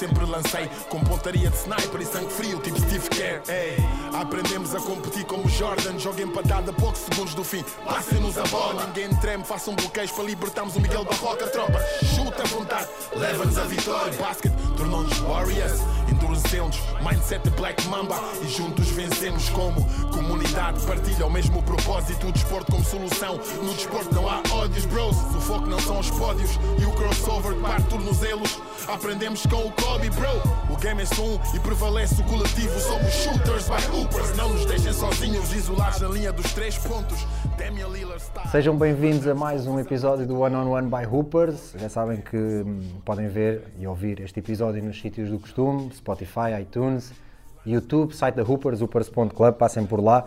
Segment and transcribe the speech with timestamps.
[0.00, 3.42] sempre lancei com pontaria de sniper e sangue frio, tipo Steve Kerr.
[4.14, 7.62] Aprendemos a competir como Jordan, joga empatada a poucos segundos do fim.
[7.84, 11.46] Passem-nos a bola, ninguém treme, façam bloqueios para libertarmos o Miguel Barroca.
[11.48, 11.78] Tropa,
[12.16, 14.12] chuta à vontade, leva-nos a vitória.
[14.14, 15.80] Basket tornou-nos Warriors,
[16.10, 20.84] endurecemos, mindset Black Mamba e juntos vencemos como comunidade.
[20.86, 23.38] Partilha o mesmo propósito, o desporto como solução.
[23.62, 25.16] No desporto não há ódios, bros.
[25.16, 26.50] O foco não são os pódios
[26.80, 28.60] e o crossover que parte tornozelos.
[28.88, 30.74] Aprendemos com o Kobe, bro.
[30.74, 32.78] O game é só um e prevalece o coletivo.
[32.80, 34.36] Somos shooters by hoopers.
[34.36, 37.26] Não nos deixem sozinhos, isolados na linha dos três pontos.
[38.50, 41.74] Sejam bem-vindos a mais um episódio do One on One by Hoopers.
[41.78, 46.60] Já sabem que hum, podem ver e ouvir este episódio nos sítios do costume: Spotify,
[46.60, 47.12] iTunes,
[47.64, 49.54] YouTube, site da Hoopers, hoopers.club.
[49.54, 50.24] Passem por lá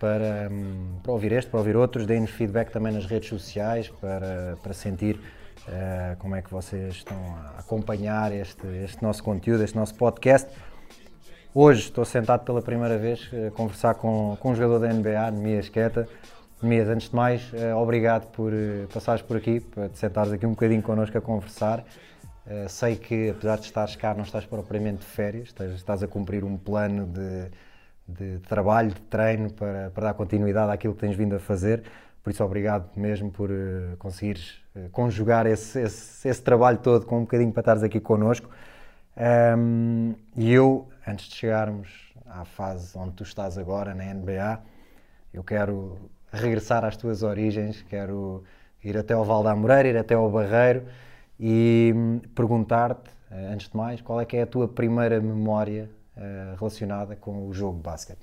[0.00, 2.06] para, hum, para ouvir este, para ouvir outros.
[2.06, 5.20] Deem-nos feedback também nas redes sociais para, para sentir
[5.68, 10.48] eh, como é que vocês estão a acompanhar este, este nosso conteúdo, este nosso podcast.
[11.54, 15.68] Hoje estou sentado pela primeira vez a conversar com, com um jogador da NBA, Nemias
[15.68, 16.08] Queta.
[16.60, 20.46] Nemias, antes de mais, eh, obrigado por eh, passares por aqui, para te sentares aqui
[20.46, 21.84] um bocadinho connosco a conversar.
[22.46, 26.08] Eh, sei que, apesar de estares cá, não estás propriamente de férias, estás, estás a
[26.08, 27.50] cumprir um plano de,
[28.08, 31.84] de trabalho, de treino, para, para dar continuidade àquilo que tens vindo a fazer.
[32.22, 37.18] Por isso, obrigado mesmo por eh, conseguires eh, conjugar esse, esse, esse trabalho todo com
[37.18, 38.50] um bocadinho para estares aqui connosco.
[39.56, 44.60] Um, e eu, antes de chegarmos à fase onde tu estás agora, na NBA,
[45.34, 48.42] eu quero regressar às tuas origens, quero
[48.82, 50.84] ir até ao Val da Moreira, ir até ao Barreiro
[51.44, 55.90] e hum, perguntar-te, eh, antes de mais, qual é que é a tua primeira memória
[56.16, 58.20] eh, relacionada com o jogo de basquete?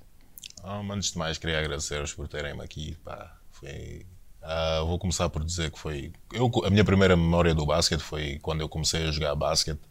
[0.63, 2.95] Ah, antes de mais, queria agradecer-vos por terem-me aqui.
[3.03, 4.05] Pá, foi,
[4.41, 6.13] ah, vou começar por dizer que foi.
[6.33, 9.81] Eu, a minha primeira memória do basquete foi quando eu comecei a jogar basquete.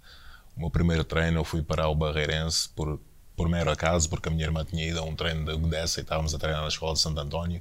[0.56, 2.99] O meu primeiro treino eu fui para o Barreirense por,
[3.37, 6.03] por mero acaso, porque a minha irmã tinha ido a um treino da UDESA e
[6.03, 7.61] estávamos a treinar na escola de Santo António.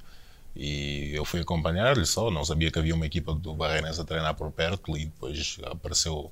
[0.60, 4.34] E eu fui acompanhar-lhe só, não sabia que havia uma equipa do Barreirense a treinar
[4.34, 6.32] por perto e depois apareceu.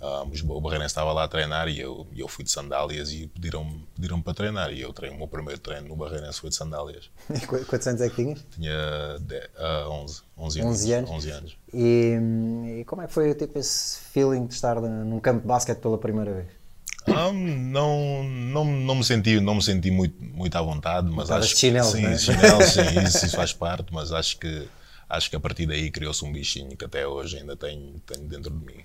[0.00, 3.28] ah, o Barreirense estava lá a treinar e eu, e eu fui de sandálias e
[3.28, 4.72] pediram-me pediram para treinar.
[4.72, 7.08] E eu treino, o meu primeiro treino no Barreirense foi de sandálias.
[7.30, 8.44] E qu- Quantos anos é que tinhas?
[8.50, 10.72] Tinha de, ah, 11, 11 anos.
[10.80, 11.10] 11 anos?
[11.10, 11.56] 11 anos.
[11.72, 15.46] E, hum, e como é que foi tipo, esse feeling de estar num campo de
[15.46, 16.61] basquete pela primeira vez?
[17.06, 21.44] Ah, não, não, não me senti, não me senti muito, muito à vontade, mas Estavas
[21.46, 22.16] acho de chinelos, sim, né?
[22.16, 24.68] chinelos, sim, isso, isso faz parte, mas acho que
[25.08, 28.50] acho que a partir daí criou-se um bichinho que até hoje ainda tenho, tenho dentro
[28.50, 28.82] de mim.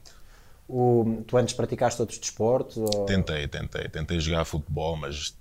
[0.68, 2.78] O, tu antes praticaste outros desportos?
[2.78, 3.06] Ou...
[3.06, 5.34] Tentei, tentei, tentei jogar futebol, mas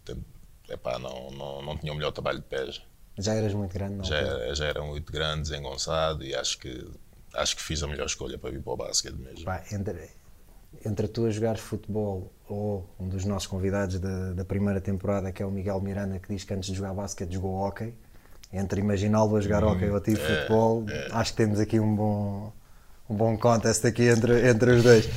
[0.69, 2.81] epá, não, não, não tinha o melhor trabalho de pés.
[3.19, 4.05] Já eras muito grande, não?
[4.05, 6.87] Já, era- já era muito grande, desengonçado e acho que
[7.35, 9.45] acho que fiz a melhor escolha para vir para o basquete mesmo.
[9.45, 10.11] Pá, entre,
[10.85, 15.43] entre tu a jogares futebol ou um dos nossos convidados da, da primeira temporada, que
[15.43, 17.95] é o Miguel Miranda, que diz que antes de jogar basquete jogou hóquei,
[18.53, 22.53] entre imaginá-lo a jogar hóquei ou a ti futebol, acho que temos aqui um bom,
[23.11, 25.09] um bom contest aqui entre, entre os dois.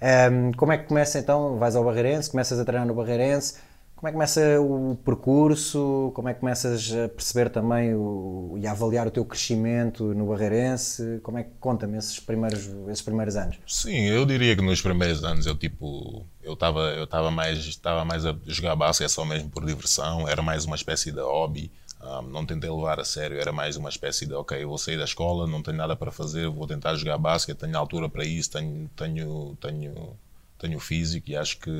[0.00, 1.58] Ehm, como é que começa então?
[1.58, 3.54] Vais ao Barreirense, começas a treinar no Barreirense,
[4.02, 6.10] como é que começa o percurso?
[6.12, 10.26] Como é que começas a perceber também o, e a avaliar o teu crescimento no
[10.26, 11.20] Barreirense?
[11.22, 13.60] Como é que conta-me esses primeiros, esses primeiros anos?
[13.64, 18.04] Sim, eu diria que nos primeiros anos eu tipo eu estava eu estava mais estava
[18.04, 21.70] mais a jogar basquete só mesmo por diversão, era mais uma espécie de hobby.
[22.00, 24.98] ah, não tentei levar a sério, era mais uma espécie de ok, eu vou sair
[24.98, 28.50] da escola, não tenho nada para fazer, vou tentar jogar basquete, tenho altura para isso,
[28.50, 30.16] tenho tenho tenho
[30.62, 31.70] tenho físico e acho que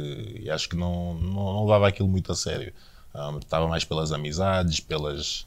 [0.45, 2.73] e acho que não, não não levava aquilo muito a sério.
[3.15, 5.47] Ah, estava mais pelas amizades, pelas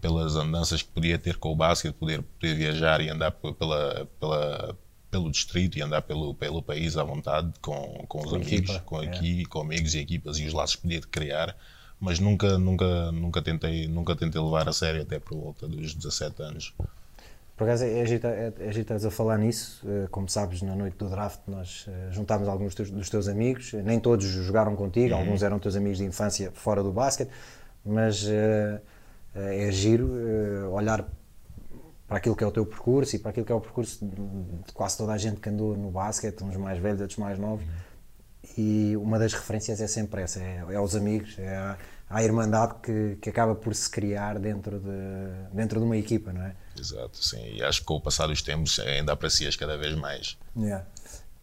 [0.00, 4.06] pelas andanças que podia ter com o basquete, poder, poder viajar e andar pe- pela,
[4.20, 4.76] pela,
[5.10, 8.80] pelo distrito e andar pelo, pelo país à vontade com, com os Com amigos, equipa,
[8.80, 9.06] com, é.
[9.06, 11.56] aqui, com amigos e equipas e os laços que podia criar,
[11.98, 16.42] mas nunca, nunca, nunca, tentei, nunca tentei levar a sério até por volta dos 17
[16.42, 16.74] anos.
[17.56, 20.96] Por acaso é agita, é, é agita a falar nisso, eh, como sabes, na noite
[20.96, 25.14] do draft nós eh, juntámos alguns dos teus, dos teus amigos, nem todos jogaram contigo,
[25.14, 27.30] alguns eram teus amigos de infância fora do basquete,
[27.84, 28.80] mas eh,
[29.34, 30.10] é giro
[30.72, 31.08] olhar
[32.08, 34.72] para aquilo que é o teu percurso e para aquilo que é o percurso de,
[34.72, 37.64] quase toda a gente que andou no basquete, uns mais velhos, outros mais novos,
[38.58, 41.78] e uma das referências é sempre essa, é, é aos amigos, é a,
[42.14, 46.42] a irmandade que, que acaba por se criar dentro de, dentro de uma equipa, não
[46.42, 46.54] é?
[46.78, 47.56] Exato, sim.
[47.56, 50.38] E acho que com o passar dos tempos ainda aprecias cada vez mais.
[50.56, 50.86] Yeah.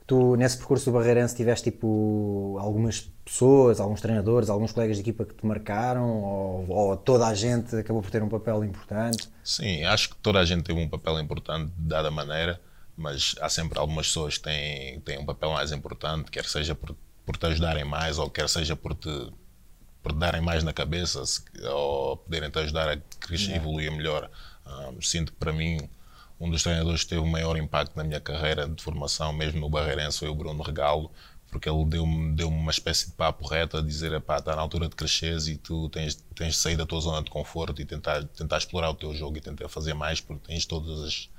[0.08, 5.26] Tu, nesse percurso do Barreirense, tiveste tipo algumas pessoas, alguns treinadores, alguns colegas de equipa
[5.26, 9.28] que te marcaram ou, ou toda a gente acabou por ter um papel importante?
[9.44, 12.62] Sim, acho que toda a gente teve um papel importante, de dada maneira,
[12.96, 16.96] mas há sempre algumas pessoas que têm, têm um papel mais importante, quer seja por,
[17.26, 19.10] por te ajudarem mais ou quer seja por te,
[20.02, 21.24] por darem mais na cabeça
[21.74, 24.30] ou poderem te ajudar a crescer e evoluir melhor.
[24.66, 25.78] Um, sinto que para mim
[26.40, 29.70] um dos treinadores que teve o maior impacto na minha carreira de formação, mesmo no
[29.70, 31.12] Barreirense, foi o Bruno Regalo,
[31.52, 34.96] porque ele deu-me deu uma espécie de papo reto a dizer: está na altura de
[34.96, 38.58] cresceres e tu tens, tens de sair da tua zona de conforto e tentar, tentar
[38.58, 41.30] explorar o teu jogo e tentar fazer mais, porque tens todas as,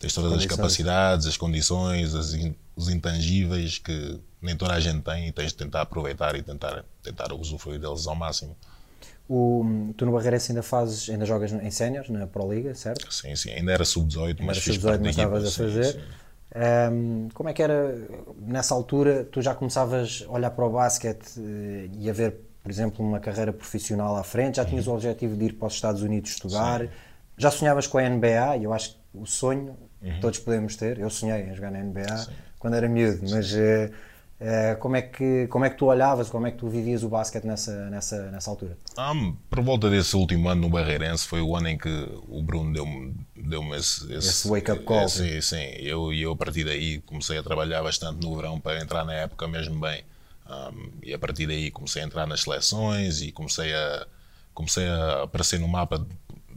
[0.00, 2.34] tens todas as capacidades, as condições, as,
[2.74, 6.84] os intangíveis que nem toda a gente tem e tens de tentar aproveitar e tentar,
[7.02, 8.56] tentar usufruir deles ao máximo.
[9.28, 13.12] O, tu no Barreirense ainda fazes, ainda jogas em séniores, na Pro Liga, certo?
[13.12, 15.84] Sim, sim, ainda era sub-18, mas fiz sub-18, mas estavas a fazer.
[15.84, 16.04] Sim, sim.
[16.90, 17.94] Um, como é que era
[18.40, 19.24] nessa altura?
[19.30, 23.20] Tu já começavas a olhar para o basquete eh, e a ver, por exemplo, uma
[23.20, 24.56] carreira profissional à frente?
[24.56, 24.94] Já tinhas uhum.
[24.94, 26.80] o objetivo de ir para os Estados Unidos estudar?
[26.80, 26.88] Sim.
[27.36, 28.56] Já sonhavas com a NBA?
[28.56, 30.20] E eu acho que o sonho uhum.
[30.20, 30.98] todos podemos ter.
[30.98, 33.92] Eu sonhei em jogar na NBA quando era miúdo, mas uh,
[34.80, 37.44] como, é que, como é que tu olhavas, como é que tu vivias o basquete
[37.44, 38.78] nessa, nessa, nessa altura?
[38.96, 42.72] Um, por volta desse último ano no Barreirense foi o ano em que o Bruno
[42.72, 45.08] deu-me deu esse, esse, esse wake-up call.
[45.08, 45.64] Sim, sim.
[45.80, 49.48] Eu, eu a partir daí comecei a trabalhar bastante no verão para entrar na época
[49.48, 50.04] mesmo bem.
[50.48, 54.06] Um, e a partir daí comecei a entrar nas seleções e comecei a,
[54.54, 56.06] comecei a aparecer no mapa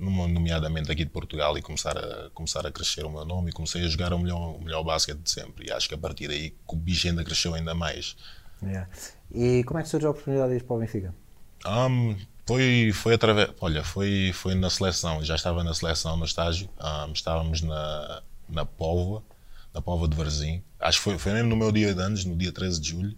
[0.02, 3.84] nomeadamente aqui de Portugal, e começar a, começar a crescer o meu nome e comecei
[3.84, 5.68] a jogar o melhor, o melhor basquete de sempre.
[5.68, 8.16] E acho que a partir daí o bicho ainda cresceu ainda mais.
[8.64, 8.90] Yeah.
[9.34, 11.16] E como é que surgiu a oportunidade de ir para o Benfica?
[11.66, 12.16] Um,
[12.46, 13.50] foi, foi através.
[13.60, 15.24] Olha, foi, foi na seleção.
[15.24, 16.70] Já estava na seleção no estágio.
[16.80, 19.24] Um, estávamos na, na Póvoa,
[19.74, 20.64] na Póvoa de Varzim.
[20.80, 23.18] Acho que foi, foi mesmo no meu dia de anos, no dia 13 de julho.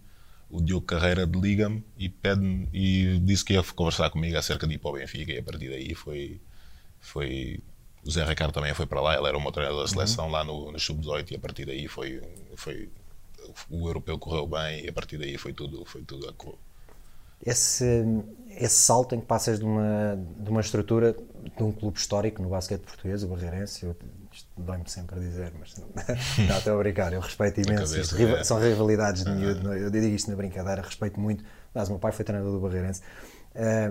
[0.50, 4.78] O Diogo Carreira liga-me e pede e disse que ia conversar comigo acerca de ir
[4.78, 5.32] para o Benfica.
[5.32, 6.40] E a partir daí foi,
[7.04, 7.60] foi
[8.06, 10.30] o Zé Ricardo também foi para lá, ele era o meu treinador da seleção uhum.
[10.30, 12.20] lá no, no Sub-18 e a partir daí foi,
[12.54, 12.90] foi
[13.70, 16.56] o europeu correu bem e a partir daí foi tudo, foi tudo a cor.
[17.44, 18.04] Esse,
[18.50, 21.14] esse salto em que passas de uma, de uma estrutura
[21.56, 23.96] de um clube histórico no basquete português, o Barreirense, eu,
[24.32, 27.98] isto dói-me sempre a dizer, mas não, estou a brincar, eu respeito imenso.
[27.98, 28.44] Isto, é.
[28.44, 31.44] São rivalidades de miúdo, eu digo isto na brincadeira, respeito muito.
[31.74, 33.02] Mas o meu pai foi treinador do Barreirense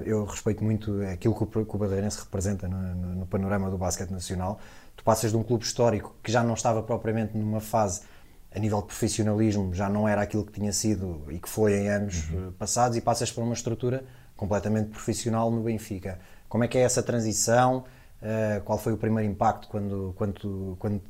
[0.06, 4.10] eu respeito muito aquilo que o, que Barreirense representa no, no, no, panorama do basquete
[4.10, 4.60] nacional.
[4.96, 8.02] Tu passas de um clube histórico que já não estava propriamente numa fase
[8.56, 11.90] a nível de profissionalismo, já não era aquilo que tinha sido e que foi em
[11.90, 12.50] anos uhum.
[12.50, 14.04] Eh, passados, e passas para uma estrutura
[14.36, 16.20] completamente profissional no Benfica.
[16.48, 17.86] Como é que é essa transição?
[18.22, 21.02] Uh, qual foi o primeiro impacto quando, quando, quando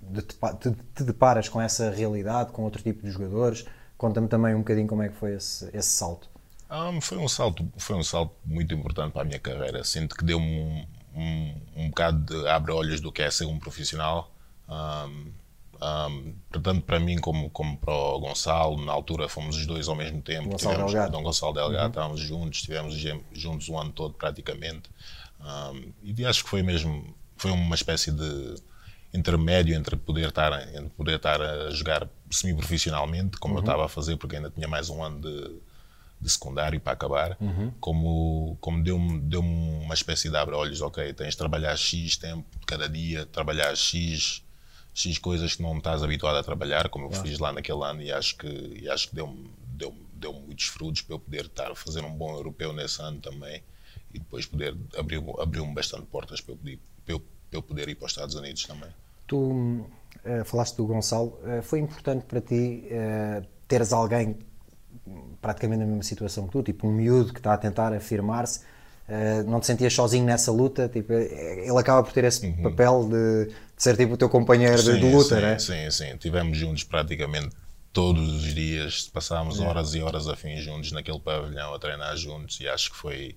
[0.60, 3.66] te, te, deparas com essa realidade, com outro tipo de jogadores?
[3.98, 6.28] Conta-me também um bocadinho como é que foi esse, esse salto.
[6.74, 9.84] Um, foi, um salto, foi um salto muito importante para a minha carreira.
[9.84, 14.34] Sinto que deu-me um, um, um bocado de abre-olhos do que é ser um profissional.
[14.68, 15.32] Um,
[16.50, 20.22] portanto, para mim, como, como para o Gonçalo, na altura fomos os dois ao mesmo
[20.22, 20.50] tempo.
[20.50, 21.12] Gonçalo tivemos, Delgado.
[21.12, 21.90] Dom Gonçalo Delgado, uhum.
[21.90, 22.96] estávamos juntos, estivemos
[23.34, 24.90] juntos o ano todo praticamente.
[25.40, 28.56] Um, e acho que foi mesmo foi uma espécie de
[29.14, 33.60] intermédio entre poder estar, entre poder estar a jogar semi-profissionalmente, como uhum.
[33.60, 35.60] eu estava a fazer, porque ainda tinha mais um ano de
[36.24, 37.72] de secundário para acabar, uhum.
[37.80, 42.88] como, como deu-me deu uma espécie de abre-olhos, ok, tens de trabalhar X tempo cada
[42.88, 44.42] dia, trabalhar X,
[44.94, 48.12] X coisas que não estás habituado a trabalhar, como eu fiz lá naquele ano, e
[48.12, 48.48] acho que,
[48.82, 52.12] e acho que deu-me deu, deu muitos frutos para eu poder estar a fazer um
[52.12, 53.62] bom europeu nesse ano também,
[54.14, 57.90] e depois poder abrir abriu-me bastante portas para eu, poder, para, eu, para eu poder
[57.90, 58.90] ir para os Estados Unidos também.
[59.28, 59.88] Tu uh,
[60.46, 64.38] falaste do Gonçalo, uh, foi importante para ti uh, teres alguém
[65.42, 69.50] praticamente na mesma situação que tu, tipo um miúdo que está a tentar afirmar-se, uh,
[69.50, 70.90] não te sentias sozinho nessa luta?
[70.90, 72.64] Tipo, eh, ele acaba por ter esse uhum.
[72.64, 75.60] papel de, de, ser tipo o teu companheiro sim, de, de, luta, sim, né?
[75.60, 77.50] Sim, sim, tivemos juntos praticamente
[77.92, 79.66] todos os dias, passámos é.
[79.66, 83.36] horas e horas a fim juntos naquele pavilhão a treinar juntos e acho que foi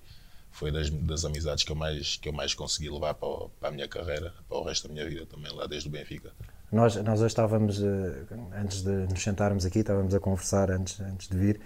[0.51, 3.71] foi das, das amizades que eu mais que eu mais consegui levar para, para a
[3.71, 6.31] minha carreira, para o resto da minha vida também lá desde o Benfica.
[6.71, 11.29] Nós, nós hoje estávamos, eh, antes de nos sentarmos aqui, estávamos a conversar antes, antes
[11.29, 11.61] de vir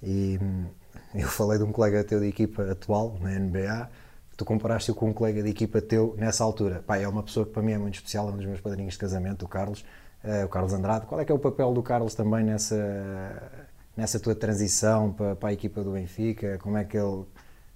[0.00, 0.66] e hum,
[1.14, 3.90] eu falei de um colega teu de equipa atual, na NBA,
[4.36, 6.84] tu comparaste-o com um colega de equipa teu nessa altura.
[6.86, 8.94] Pá, é uma pessoa que para mim é muito especial, é um dos meus padrinhos
[8.94, 9.84] de casamento, o Carlos,
[10.22, 11.06] uh, o Carlos Andrade.
[11.06, 15.48] Qual é que é o papel do Carlos também nessa, nessa tua transição para, para
[15.48, 16.58] a equipa do Benfica?
[16.58, 17.24] Como é que ele,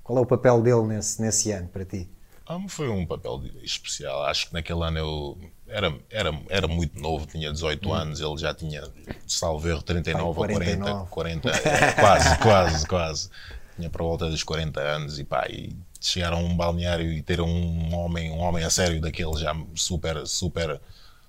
[0.02, 2.08] qual é o papel dele nesse, nesse ano para ti?
[2.46, 4.24] Ah, foi um papel especial.
[4.24, 7.92] Acho que naquele ano eu era, era, era muito novo, tinha 18 hum.
[7.92, 8.82] anos, ele já tinha,
[9.26, 11.00] salvo erro, 39 Pai, 49.
[11.00, 13.30] ou 40, 40, é, quase, quase, quase.
[13.76, 17.40] Tinha para volta dos 40 anos e pá, e chegar a um balneário e ter
[17.40, 20.80] um homem, um homem a sério daquele já super, super,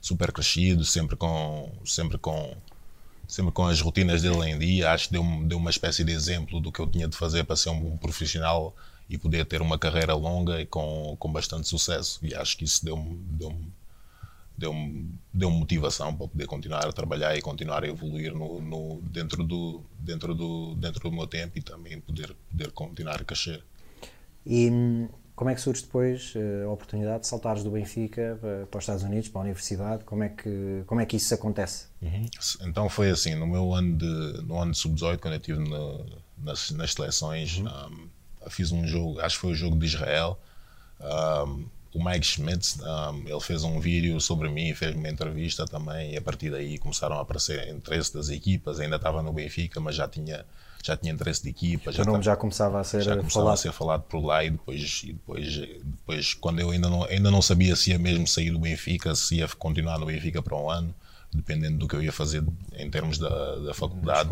[0.02, 2.56] super crescido, sempre com, sempre com,
[3.28, 4.92] sempre com as rotinas dele em dia.
[4.92, 7.56] Acho que deu, deu uma espécie de exemplo do que eu tinha de fazer para
[7.56, 8.76] ser um, um profissional
[9.10, 12.20] e poder ter uma carreira longa e com, com bastante sucesso.
[12.24, 13.56] E acho que isso deu-me deu
[14.60, 14.74] deu
[15.34, 19.82] deu motivação para poder continuar a trabalhar e continuar a evoluir no, no, dentro, do,
[19.98, 23.64] dentro, do, dentro do meu tempo e também poder, poder continuar a crescer.
[24.46, 28.38] E hum, como é que surge depois eh, a oportunidade de saltares do Benfica
[28.70, 30.04] para, os Estados Unidos, para a universidade?
[30.04, 31.86] Como é que, como é que isso acontece?
[32.02, 32.26] Uhum.
[32.64, 35.60] Então foi assim, no meu ano de, no ano de sub-18, quando eu estive
[36.38, 38.10] nas, nas seleções, uhum.
[38.46, 40.38] um, fiz um jogo, acho que foi o jogo de Israel.
[41.00, 46.14] Um, o Mike Schmidt, um, ele fez um vídeo sobre mim, fez uma entrevista também,
[46.14, 48.80] e a partir daí começaram a aparecer interesse das equipas.
[48.80, 50.46] Ainda estava no Benfica, mas já tinha
[50.82, 51.92] já tinha interesse de equipa.
[51.92, 53.54] Já o nome já começava a ser já começava falado.
[53.54, 57.30] a ser falado por lá e depois, e depois, depois quando eu ainda não, ainda
[57.30, 60.70] não sabia se ia mesmo sair do Benfica, se ia continuar no Benfica para um
[60.70, 60.96] ano,
[61.34, 62.44] dependendo do que eu ia fazer
[62.78, 64.30] em termos da, da faculdade.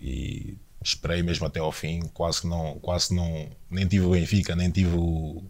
[0.00, 4.54] E esperei mesmo até ao fim, quase que não, quase não, nem tive o Benfica,
[4.54, 5.42] nem tive o,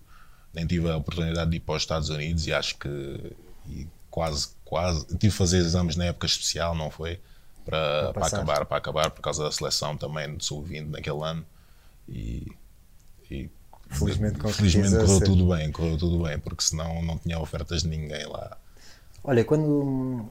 [0.56, 3.32] nem tive a oportunidade de ir para os Estados Unidos e acho que
[3.68, 7.20] e quase, quase, tive de fazer exames na época especial, não foi?
[7.66, 11.44] para, para acabar, para acabar por causa da seleção também de sub-20 naquele ano
[12.08, 12.46] e,
[13.28, 13.50] e
[13.90, 18.25] felizmente, felizmente correu tudo bem, correu tudo bem, porque senão não tinha ofertas de ninguém
[18.26, 18.56] lá.
[19.25, 20.28] Olha, quando,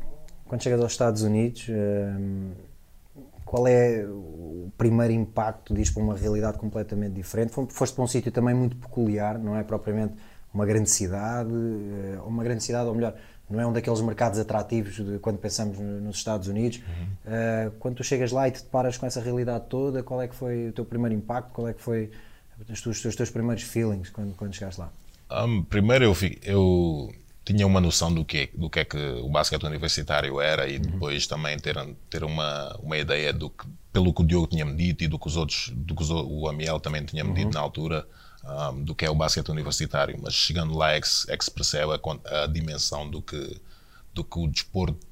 [0.47, 2.53] quando chegas aos Estados Unidos, hum,
[3.45, 7.53] qual é o primeiro impacto disto para uma realidade completamente diferente?
[7.69, 10.15] Foste para um sítio também muito peculiar, não é propriamente
[10.53, 13.13] uma grande cidade, eh, uma grande cidade, ou melhor,
[13.49, 16.79] não é um daqueles mercados atrativos de quando pensamos nos Estados Unidos.
[16.79, 17.05] Uhum.
[17.05, 20.33] Uh, quando tu chegas lá e te deparas com essa realidade toda, qual é que
[20.33, 21.51] foi o teu primeiro impacto?
[21.51, 22.09] Qual é que foi
[22.67, 24.91] os teus, os teus primeiros feelings quando, quando chegaste lá?
[25.31, 27.11] Um, primeiro eu, eu
[27.45, 30.81] tinha uma noção do que, do que é que o basquete universitário era e uhum.
[30.81, 31.75] depois também ter,
[32.09, 35.27] ter uma, uma ideia do que, pelo que o Diogo tinha-me dito e do que
[35.27, 37.35] os outros, do que o Amiel também tinha-me uhum.
[37.35, 38.07] dito na altura,
[38.43, 41.51] um, do que é o basquete universitário, mas chegando lá é que, é que se
[41.51, 43.61] percebe a, a, dimensão do que,
[44.11, 45.05] do que o desporto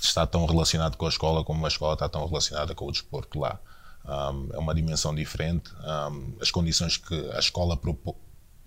[0.00, 3.40] está tão relacionado com a escola como a escola está tão relacionada com o desporto
[3.40, 3.58] lá.
[4.04, 5.72] Um, é uma dimensão diferente.
[5.80, 7.76] Um, as condições que a escola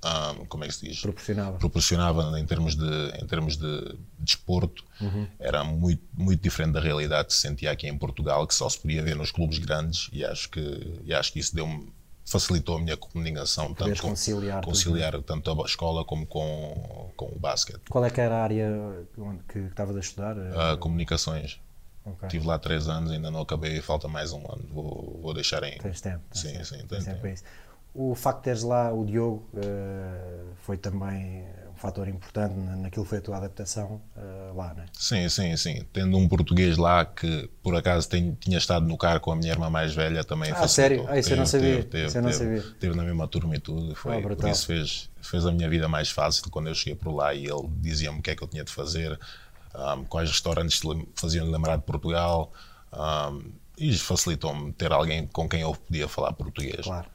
[0.01, 1.01] propo, como é que se diz?
[1.01, 1.57] Proporcionava.
[1.57, 5.27] Proporcionava em termos de, em termos de desporto uhum.
[5.39, 8.79] era muito, muito diferente da realidade que se sentia aqui em Portugal, que só se
[8.79, 11.91] podia ver nos clubes grandes e acho que, e acho que isso deu-me
[12.25, 17.81] facilitou a minha comunicação, tanto conciliar, conciliar tanto a escola como com, com o basquete.
[17.89, 18.69] Qual é que era a área
[19.51, 20.37] que estavas a estudar?
[20.37, 21.59] Uh, comunicações.
[22.05, 22.27] Okay.
[22.27, 24.63] Estive lá três anos, ainda não acabei, falta mais um ano.
[24.71, 25.77] Vou, vou deixar em.
[25.79, 26.21] Tens tempo.
[26.31, 26.65] Sim, tempo.
[26.65, 27.21] sim, tem tempo.
[27.21, 27.41] tempo.
[27.93, 31.45] O facto de teres lá o Diogo uh, foi também
[31.79, 34.85] fator importante naquilo que foi a tua adaptação uh, lá, não é?
[34.93, 35.85] Sim, sim, sim.
[35.93, 39.51] Tendo um português lá que, por acaso, tem, tinha estado no carro com a minha
[39.51, 40.51] irmã mais velha também.
[40.51, 41.05] Ah, sério?
[41.07, 41.83] Ah, isso teve, eu não sabia.
[41.83, 42.63] Teve, teve, eu não sabia.
[42.79, 43.95] Teve na mesma turma e tudo.
[43.95, 47.13] Foi, ah, por isso fez, fez a minha vida mais fácil quando eu cheguei por
[47.13, 49.17] lá e ele dizia-me o que é que eu tinha de fazer,
[49.73, 50.81] um, quais restaurantes
[51.15, 52.51] faziam lembrar de Portugal.
[52.91, 56.81] Um, e facilitou-me ter alguém com quem eu podia falar português.
[56.83, 57.07] Claro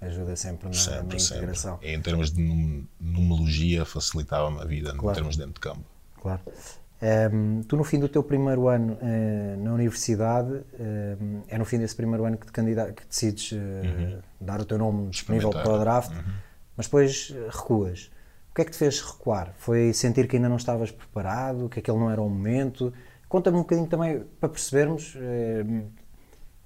[0.00, 1.74] ajuda sempre na, sempre, na integração.
[1.74, 1.92] Sempre.
[1.92, 5.10] Em termos de numerologia, facilitava-me a vida, claro.
[5.10, 5.84] em termos dentro de campo.
[6.20, 6.40] Claro.
[6.46, 11.58] Um, ehm, tu, no fim do teu primeiro ano uh, na universidade, um, ehm, é
[11.58, 14.18] no fim desse primeiro ano que, te candida que decides uh, uhum.
[14.40, 16.32] dar o teu nome disponível para o draft, uhum.
[16.76, 18.10] mas depois uh, recuas.
[18.50, 19.54] O que é que te fez recuar?
[19.56, 22.92] Foi sentir que ainda não estavas preparado, que aquele não era o momento?
[23.28, 25.14] Conta-me um bocadinho também para percebermos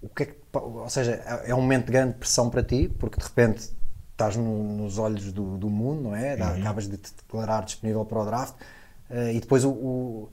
[0.05, 2.93] o que é que, ou seja, é, é um momento de grande pressão para ti,
[2.99, 3.71] porque de repente
[4.13, 6.35] estás no, nos olhos do, do, mundo, não é?
[6.35, 6.61] Uhum.
[6.61, 8.55] Acabas de te declarar disponível para o draft
[9.11, 10.29] uh, e depois o, o,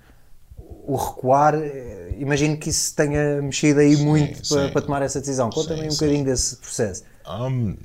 [0.57, 4.55] o, recuar, eh, imagino que isso tenha mexido aí sim, muito sim.
[4.55, 5.49] Para, para, tomar essa decisão.
[5.49, 7.03] Conta-me um bocadinho desse processo.
[7.27, 7.75] Um,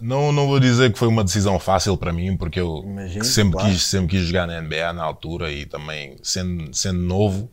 [0.00, 3.52] não, não vou dizer que foi uma decisão fácil para mim, porque eu imagino, sempre,
[3.52, 3.68] claro.
[3.68, 7.50] quis, sempre quis jogar na NBA na altura e também sendo, sendo novo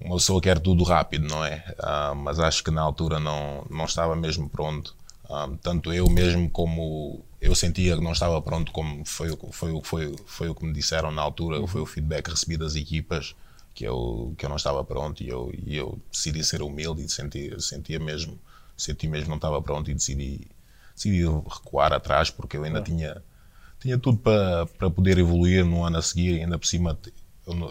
[0.00, 1.64] uma pessoa quer tudo rápido, não é?
[1.78, 4.94] Uh, mas acho que na altura não, não estava mesmo pronto.
[5.24, 10.16] Uh, tanto eu mesmo como eu sentia que não estava pronto, como foi, foi, foi,
[10.26, 13.34] foi o que me disseram na altura, foi o feedback recebido das equipas,
[13.74, 17.08] que eu, que eu não estava pronto e eu, e eu decidi ser humilde e
[17.08, 18.36] sentia, sentia mesmo,
[18.76, 20.48] senti mesmo não estava pronto e decidi,
[20.96, 23.22] decidi recuar atrás porque eu ainda tinha,
[23.78, 26.98] tinha tudo para, para poder evoluir no ano a seguir, ainda por cima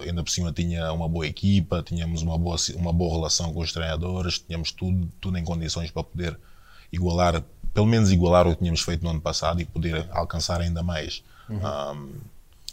[0.01, 3.71] ainda por cima tinha uma boa equipa, tínhamos uma boa, uma boa relação com os
[3.71, 6.39] treinadores, tínhamos tudo, tudo em condições para poder
[6.91, 7.43] igualar,
[7.73, 11.23] pelo menos igualar o que tínhamos feito no ano passado e poder alcançar ainda mais.
[11.49, 11.57] Uhum.
[11.57, 12.13] Um,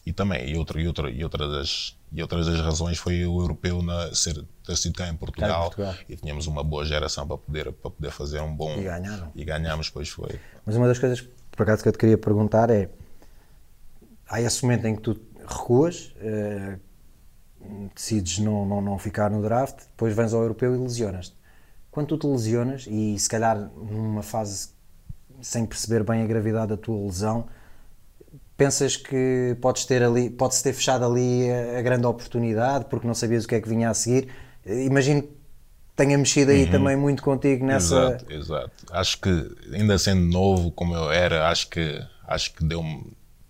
[0.07, 3.41] e também, e, outra, e, outra, e, outra das, e outras das razões foi o
[3.41, 5.95] europeu na, ser, ter sido cá em Portugal, Portugal.
[6.09, 8.77] e tínhamos uma boa geração para poder, para poder fazer um bom.
[8.79, 9.33] E ganharam.
[9.35, 10.39] E ganhámos, pois foi.
[10.67, 12.91] Mas uma das coisas, por acaso, que eu te queria perguntar é:
[14.29, 16.79] há esse momento em que tu recuas, eh,
[17.95, 21.37] decides não, não, não ficar no draft, depois vens ao europeu e lesionas-te.
[21.91, 24.71] Quando tu te lesionas, e se calhar numa fase
[25.41, 27.47] sem perceber bem a gravidade da tua lesão,
[28.57, 33.15] pensas que podes ter ali, pode-se ter fechado ali a, a grande oportunidade porque não
[33.15, 34.29] sabias o que é que vinha a seguir.
[34.67, 35.31] Imagino que
[35.97, 37.95] tenha mexido aí também muito contigo nessa.
[37.95, 38.73] Exato, exato.
[38.91, 42.83] Acho que ainda sendo novo como eu era, acho que acho que deu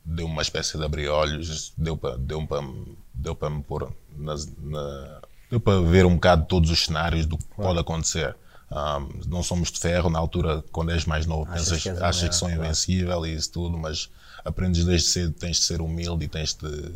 [0.04, 2.62] deu uma espécie de abrir olhos, deu para deu para
[3.14, 5.20] deu para me pôr nas, na,
[5.50, 8.36] deu para ver um bocado todos os cenários do que pode acontecer.
[8.70, 12.02] Um, não somos de ferro, na altura, quando és mais novo, Achas pensas, que és
[12.02, 12.62] achas melhor, que são claro.
[12.62, 14.10] invencível e isso tudo, mas
[14.44, 16.92] aprendes desde cedo, tens de ser humilde e tens de,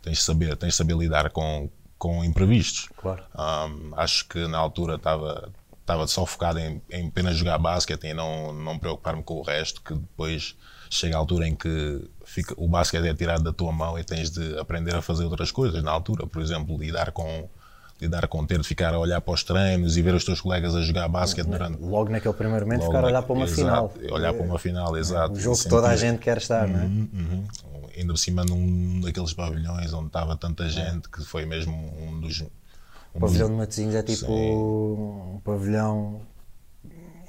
[0.00, 1.68] tens de saber, tens de saber lidar com,
[1.98, 2.88] com imprevistos.
[2.96, 3.22] Claro.
[3.36, 8.14] Um, acho que na altura estava estava só focado em, em apenas jogar basquete e
[8.14, 10.56] não, não preocupar-me com o resto, que depois
[10.88, 14.30] chega a altura em que fica, o basquete é tirado da tua mão e tens
[14.30, 17.48] de aprender a fazer outras coisas na altura, por exemplo, lidar com
[18.00, 20.74] lidar com ter de ficar a olhar para os treinos e ver os teus colegas
[20.74, 23.54] a jogar basquete durante Logo naquele primeiro momento, ficar a na- olhar para uma exato,
[23.60, 23.92] final.
[24.10, 25.32] olhar para uma final, exato.
[25.34, 26.84] Um jogo que toda a gente quer estar, não é?
[26.84, 27.44] Uhum.
[27.96, 31.72] Ainda por cima num daqueles pavilhões onde estava tanta gente que foi mesmo
[32.02, 32.40] um dos.
[32.40, 32.48] Um
[33.14, 34.50] O pavilhão de Matosinhos é tipo Sim.
[35.36, 36.22] um pavilhão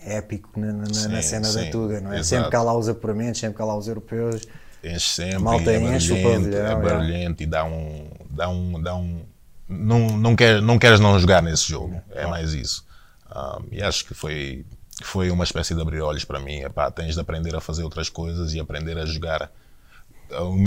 [0.06, 2.16] épico na, na- na Sim, cena da sim, Tuga, não é?
[2.16, 2.26] exato.
[2.26, 4.42] Sempre que há lá os apuramentos, sempre que há lá os europeus.
[4.84, 8.08] Enche sempre, malta é enche barulhento, é barulhento e dá um.
[8.30, 9.22] Dá um, dá um
[9.70, 12.86] não, não, quer, não queres não jogar nesse jogo, é mais isso.
[13.34, 14.66] Um, e acho que foi,
[15.04, 16.60] foi uma espécie de abrir olhos para mim.
[16.62, 19.50] Epá, tens de aprender a fazer outras coisas e aprender a jogar.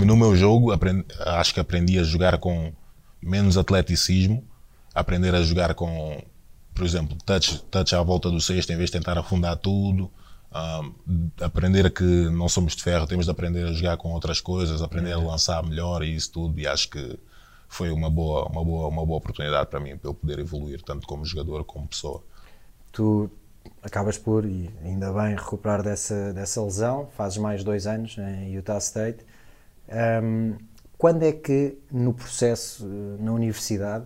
[0.03, 2.73] No meu jogo, aprendi- acho que aprendi a jogar com
[3.21, 4.43] menos atleticismo,
[4.93, 6.21] aprender a jogar com,
[6.73, 10.11] por exemplo, touch, touch à volta do cesto em vez de tentar afundar tudo.
[10.53, 14.81] Um, aprender que não somos de ferro, temos de aprender a jogar com outras coisas,
[14.81, 16.59] aprender a lançar melhor e isso tudo.
[16.59, 17.19] E acho que
[17.67, 21.05] foi uma boa, uma boa, uma boa oportunidade para mim para eu poder evoluir tanto
[21.05, 22.23] como jogador como pessoa.
[22.91, 23.29] Tu
[23.83, 28.77] acabas por, e ainda bem, recuperar dessa, dessa lesão, fazes mais dois anos em Utah
[28.77, 29.25] State.
[29.89, 30.55] Ahm,
[30.97, 34.05] quando é que no processo eh, na universidade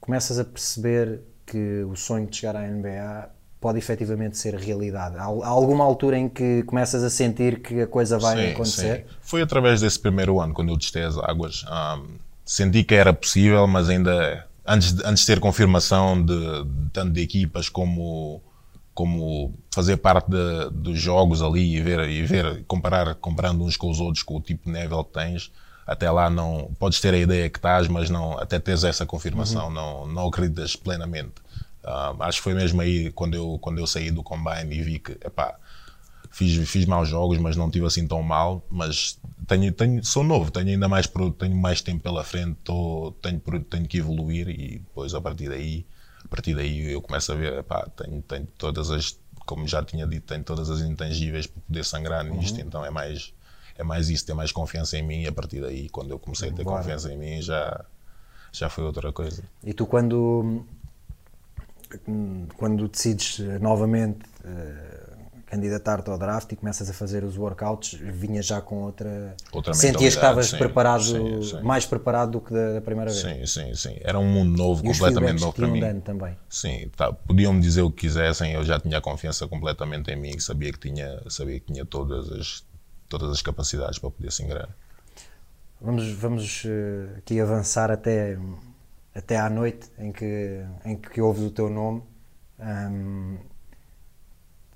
[0.00, 5.16] começas a perceber que o sonho de chegar à NBA pode efetivamente ser realidade?
[5.18, 8.96] Há, alguma altura em que começas a sentir que a coisa vai Sim, acontecer?
[9.06, 9.14] sim.
[9.20, 11.64] Foi através desse primeiro ano, quando eu testei as águas.
[11.68, 16.34] Ahm, senti que era possível, mas ainda antes de, antes de ter confirmação de,
[16.92, 18.42] tanto de equipas como
[18.92, 23.88] como fazer parte de- dos jogos ali e ver e ver comparar comparando uns com
[23.88, 25.50] os outros com o tipo de nível que tens
[25.86, 29.70] até lá não podes ter a ideia que estás mas não até teres essa confirmação
[29.70, 31.34] não não acreditas plenamente
[31.84, 34.98] Ah, acho que foi mesmo aí quando eu quando eu saí do combine e vi
[34.98, 35.58] que epá,
[36.30, 38.64] fiz, fiz maus jogos, mas não tive assim tão mal.
[38.70, 43.40] Mas tenho, tenho, sou novo, tenho ainda mais, tenho mais tempo pela frente, tô, tenho,
[43.64, 45.84] tenho que evoluir e depois a partir daí,
[46.24, 50.06] a partir daí eu começo a ver, pá, tenho, tenho todas as, como já tinha
[50.06, 53.34] dito, tenho todas as intangíveis para poder sangrar nisto, então é mais,
[53.76, 56.50] é mais isso, ter mais confiança em mim e a partir daí, quando eu comecei
[56.50, 56.78] a ter Bora.
[56.78, 57.84] confiança em mim, já,
[58.52, 59.42] já foi outra coisa.
[59.64, 60.64] E tu quando
[62.56, 65.00] quando decides eh, novamente eh,
[65.46, 69.34] candidatar-te ao draft e começas a fazer os workouts, vinha já com outra.
[69.52, 71.60] Outra Sentias que estavas sim, preparado, sim, sim.
[71.62, 73.22] mais preparado do que da, da primeira vez.
[73.22, 73.98] Sim, sim, sim.
[74.00, 76.00] Era um mundo novo, E completamente novo para mim.
[76.00, 76.36] também.
[76.48, 80.72] Sim, tá, podiam-me dizer o que quisessem, eu já tinha confiança completamente em mim, sabia
[80.72, 82.64] que tinha, sabia que tinha todas as,
[83.08, 84.68] todas as capacidades para poder se ingrar.
[85.80, 88.38] Vamos, vamos eh, aqui avançar até,
[89.14, 92.02] até à noite em que, em que ouves o teu nome.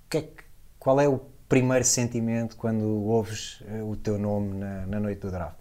[0.09, 0.44] Que é que-
[0.79, 1.18] qual é o
[1.49, 5.57] primeiro sentimento quando ouves eh, o teu nome na, na noite do draft?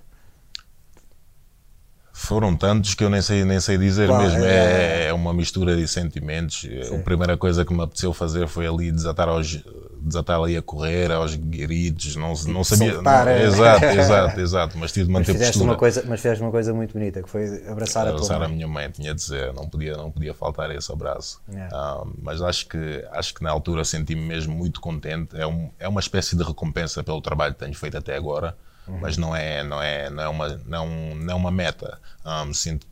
[2.16, 4.44] Foram tantos que eu nem sei, nem sei dizer Qual mesmo.
[4.44, 5.04] é?
[5.06, 6.66] É, é uma mistura de sentimentos.
[6.94, 9.64] A primeira coisa que me apeteceu fazer foi ali desatar, aos,
[10.04, 12.16] desatar ali a correr, aos gritos.
[12.16, 12.94] Não, não sabia.
[12.96, 13.44] soltar, não- é.
[13.44, 14.78] exato, exato, exato.
[14.78, 15.72] Mas tive de Mas manter fizeste, postura.
[15.72, 18.48] uma coisa, mas fizeste uma coisa muito bonita, que foi abraçar a tua abraçar a
[18.48, 21.42] minha mãe, tinha de dizer, não podia, não podia faltar esse abraço.
[21.50, 21.70] Yeah.
[21.76, 25.36] Ah, mas acho que, acho que na altura senti-me mesmo muito contente.
[25.40, 28.56] É, um, é uma espécie de recompensa pelo trabalho que tenho feito até agora,
[29.02, 31.98] mas não é, não é, não é, uma, não, é um- não é uma meta.
[32.26, 32.86] Ah, sinto,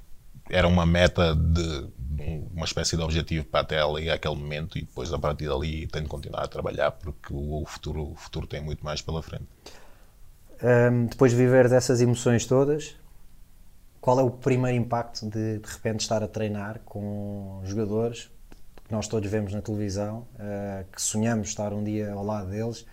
[0.49, 1.87] era uma meta de, um-
[2.53, 6.05] uma espécie de objetivo para até ali, aquele momento, e depois a partir dali tenho
[6.05, 9.47] de continuar a trabalhar porque o, futuro, o futuro tem muito mais pela frente.
[10.63, 12.95] Um, depois de viver dessas emoções todas,
[13.99, 18.29] qual é o primeiro impacto de de repente estar a treinar com jogadores
[18.85, 22.85] que nós todos vemos na televisão, uh, que sonhamos estar um dia ao lado deles?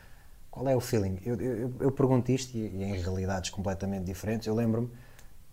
[0.50, 1.18] Qual é o feeling?
[1.24, 4.46] Eu, eu, eu pergunto isto e, e, em realidades completamente diferentes.
[4.46, 4.90] Eu lembro-me,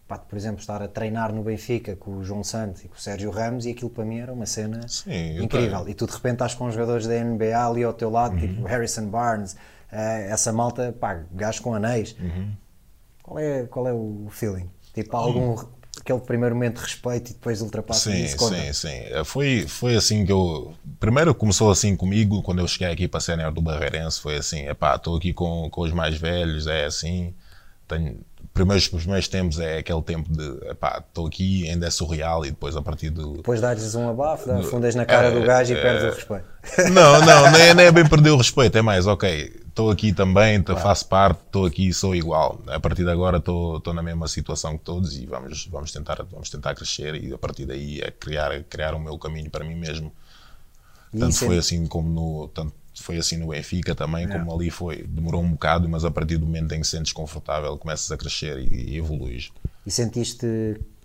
[0.07, 2.99] pá, por exemplo, estar a treinar no Benfica com o João Santos e com o
[2.99, 5.79] Sérgio Ramos e aquilo para mim era uma cena Sim, incrível.
[5.79, 5.89] tenho.
[5.89, 9.07] E tu de repente estás com jogadores da NBA ali ao teu lado, tipo Harrison
[9.07, 9.95] Barnes, uh,
[10.29, 12.15] essa malta, pá, gajos com anéis.
[13.23, 14.69] Qual, é, qual é o feeling?
[14.93, 15.55] Tipo, há algum.
[15.99, 18.55] aquele primeiro momento de respeito e depois ultrapassa Sim, isso conta?
[18.55, 18.87] sim, sim.
[19.09, 20.73] Eh, Foi, foi assim que eu.
[20.99, 24.67] Primeiro começou assim comigo, quando eu cheguei aqui para a sénior do Barreirense, foi assim:
[24.67, 27.33] epá, estou aqui com, com os mais velhos, é assim.
[27.87, 28.19] Tenho,
[28.55, 32.49] primeiros, os primeiros tempos é aquele tempo de, epá, estou aqui, ainda é surreal, e
[32.49, 33.33] depois a partir do.
[33.37, 35.81] Depois dás-lhes um abafo, dá- fundas na cara do É, gajo e é.
[35.81, 36.55] perdes o respeito.
[36.91, 40.63] Não, não, nem, nem é bem perder o respeito, é mais, ok, estou aqui também,
[40.63, 42.59] tô- faço parte, estou aqui, sou igual.
[42.67, 46.49] A partir de agora estou na mesma situação que todos e vamos, vamos, tentar, vamos
[46.49, 50.11] tentar crescer e a partir daí é criar, criar o meu caminho para mim mesmo.
[51.11, 52.47] Tanto é- foi assim como no.
[52.47, 55.03] Tanto foi assim no Benfica também, como ali foi.
[55.03, 58.17] Demorou um bocado, mas a partir do momento em que te sentes confortável, começas a
[58.17, 59.51] crescer e, e evoluís.
[59.85, 60.45] E sentiste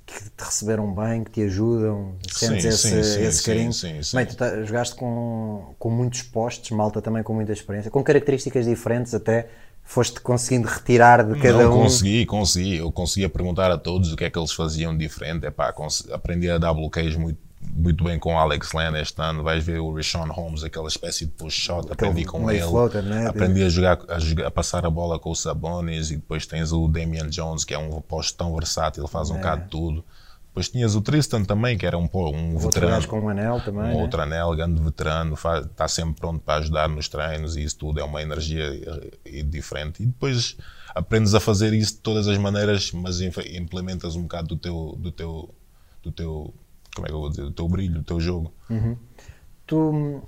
[0.06, 3.72] que te receberam bem, que te ajudam, sentes Sim, esse, sim, esse sim, carinho.
[3.72, 4.16] sim, sim.
[4.16, 8.66] Bem, tu tá- jogaste com, com muitos postos, malta também com muita experiência, com características
[8.66, 9.48] diferentes até,
[9.84, 11.82] foste conseguindo retirar de cada não um.
[11.82, 12.76] consegui, consegui.
[12.76, 15.46] Eu conseguia perguntar a todos o que é que eles faziam de diferente.
[15.46, 15.72] Epá,
[16.12, 19.42] aprendi a dar bloqueios muito, muito bem com o Alex Len este ano.
[19.42, 22.62] Vais ver o Rishon Holmes, aquela espécie de push shot, aprendi com ele.
[22.62, 23.26] floater, né?
[23.26, 26.72] Aprendi a jogar, a jogar- a passar a bola com o Sabonis e depois tens
[26.72, 30.04] o Damian Jones, que é um posto tão versátil, faz um bocado de tudo.
[30.50, 33.06] Depois tinhas o Tristan também, que era um, um veterano.
[33.06, 33.82] com um anel também.
[33.82, 34.02] Um né?
[34.02, 38.04] outro anel, grande veterano, está sempre pronto para ajudar nos treinos e isso tudo é
[38.04, 38.64] uma energia
[39.24, 40.02] eh, diferente.
[40.02, 40.56] E depois
[40.92, 45.12] aprendes a fazer isso de todas as maneiras, mas implementas um bocado do teu, do
[45.12, 45.54] teu,
[46.02, 46.52] do teu,
[46.94, 48.52] como é que eu vou dizer, do teu brilho, do teu jogo.
[49.66, 50.22] Tu hum,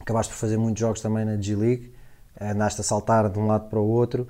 [0.00, 1.92] acabaste por fazer muitos jogos também na G-League,
[2.40, 4.28] andaste a saltar de um lado para o outro.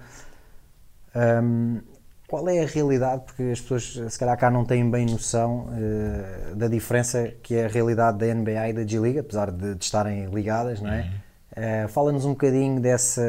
[1.15, 1.81] Hum,
[2.29, 3.23] qual é a realidade?
[3.25, 7.65] Porque as pessoas, se calhar, cá não têm bem noção eh, da diferença que é
[7.65, 11.11] a realidade da NBA e da G-League, apesar de, de estarem ligadas, não é?
[11.57, 13.23] Eh, Fala-nos um bocadinho dessa,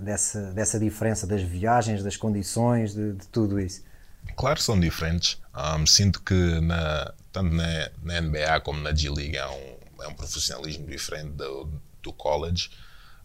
[0.00, 3.84] dessa, dessa diferença, das viagens, das condições, de, de tudo isso.
[4.34, 5.38] Claro, são diferentes.
[5.54, 10.14] Um, sinto que na, tanto na, na NBA como na G-League é um, é um
[10.14, 11.68] profissionalismo diferente do,
[12.02, 12.70] do college,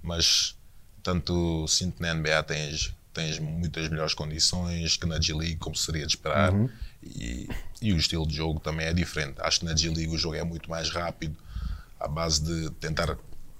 [0.02, 0.56] mas
[1.02, 6.06] tanto sinto que na NBA tens, tens muitas melhores condições que na G-League, como seria
[6.06, 6.54] de esperar,
[7.04, 7.48] e,
[7.82, 9.36] e o estilo de jogo também é diferente.
[9.40, 11.36] Acho que na G-League o jogo é muito mais rápido,
[12.00, 13.18] à base de tentar,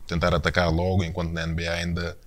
[0.08, 2.18] tentar atacar logo, enquanto na NBA ainda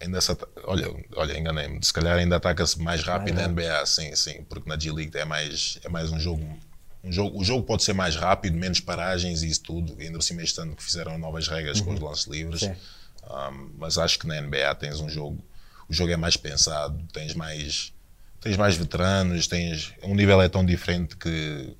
[0.00, 4.44] ainda se olha, olha, enganei-me, se calhar ainda ataca-se mais rápido na NBA, sim, sim,
[4.48, 6.58] porque na G-League é mais, é mais um jogo,
[7.02, 10.18] um jogo, o jogo pode ser mais rápido, menos paragens e isso tudo, e ainda
[10.18, 12.62] por cima este ano que fizeram novas regras com os lances livres.
[12.62, 15.38] Um, mas acho que na NBA tens um jogo,
[15.88, 17.92] o jogo é mais pensado, tens mais,
[18.40, 21.76] tens mais veteranos, tens, um nível é tão diferente que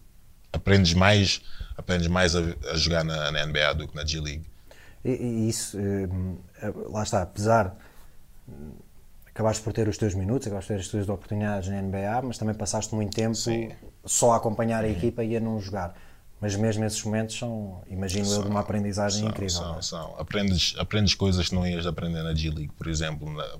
[0.52, 1.40] aprendes mais,
[1.76, 4.44] aprendes mais a, a jogar na, na NBA do que na G-League.
[5.04, 6.36] E, e isso, hum,
[6.90, 7.76] lá está, apesar
[9.38, 12.38] acabaste por ter os teus minutos, acabaste por ter as tuas oportunidades na NBA, mas
[12.38, 13.70] também passaste muito tempo Sim.
[14.08, 15.94] Só a acompanhar a equipa e a não jogar.
[16.40, 19.50] Mas mesmo esses momentos são, imagino eu, de uma aprendizagem São, incrível.
[19.56, 19.82] São, é?
[19.82, 20.14] são.
[20.18, 23.56] Aprendes, aprendes coisas que não ias aprender na G-League, por exemplo, na-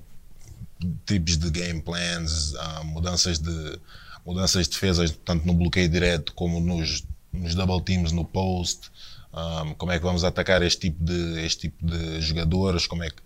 [1.05, 2.53] tipos de game plans,
[2.85, 3.79] mudanças de
[4.25, 8.89] mudanças de defesas, tanto no bloqueio direto como nos, nos double teams no post,
[9.33, 13.09] ah, como é que vamos atacar este tipo de, este tipo de jogadores, como é
[13.09, 13.21] que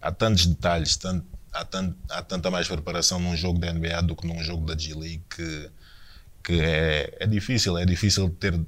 [0.00, 4.14] há tantos detalhes, tanto, há, tanto, há tanta mais preparação num jogo da NBA do
[4.16, 5.70] que num jogo da G-League que,
[6.44, 8.60] que é, é difícil, é difícil ter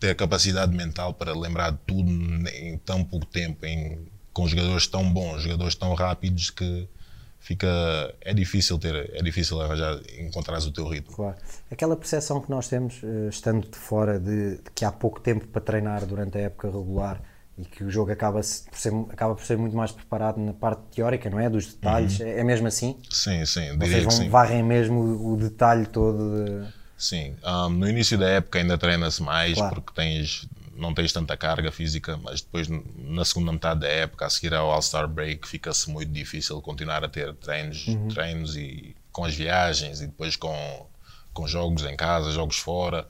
[0.00, 3.98] ter capacidade mental para lembrar de tudo em tão pouco tempo, em,
[4.32, 6.88] com jogadores tão bons, jogadores tão rápidos que
[7.38, 7.66] fica
[8.22, 11.14] é difícil ter, é difícil arranjar, encontrares o teu ritmo.
[11.14, 11.36] Claro.
[11.70, 15.46] Aquela percepção que nós temos, eh, estando de fora, de, de que há pouco tempo
[15.46, 17.20] para treinar durante a época regular
[17.58, 20.82] e que o jogo acaba, por ser, acaba por ser muito mais preparado na parte
[20.94, 21.50] teórica, não é?
[21.50, 22.20] Dos detalhes.
[22.20, 22.96] É, é mesmo assim?
[23.10, 24.28] Sim, sim, Vocês que vão, sim.
[24.30, 26.79] varrem mesmo o, o detalhe todo de...
[27.00, 29.74] Sim, um, no início da época ainda treina-se mais Claro.
[29.74, 34.30] porque tens, não tens tanta carga física, mas depois na segunda metade da época, a
[34.30, 39.34] seguir ao All-Star Break, fica-se muito difícil continuar a ter treinos, treinos e com as
[39.34, 40.86] viagens e depois com,
[41.32, 43.08] com jogos em casa, jogos fora.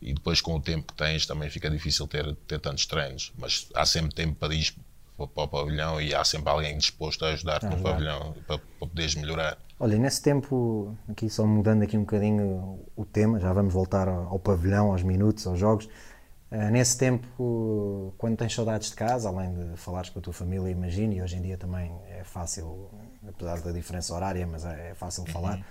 [0.00, 3.68] E depois com o tempo que tens também fica difícil ter, ter tantos treinos, mas
[3.74, 4.72] há sempre tempo para ir,
[5.16, 8.86] para, para o pavilhão e há sempre alguém disposto a ajudar-te no pavilhão para, para
[8.86, 9.56] poderes melhorar.
[9.78, 14.38] Olha, nesse tempo, aqui só mudando aqui um bocadinho o tema, já vamos voltar ao,
[14.38, 15.86] pavilhão, aos minutos, aos jogos.
[16.50, 20.70] Uh, nesse tempo, quando tens saudades de casa, além de falares com a tua família,
[20.70, 22.88] imagino, e hoje em dia também é fácil,
[23.26, 25.64] apesar da diferença horária, mas é, é fácil falar.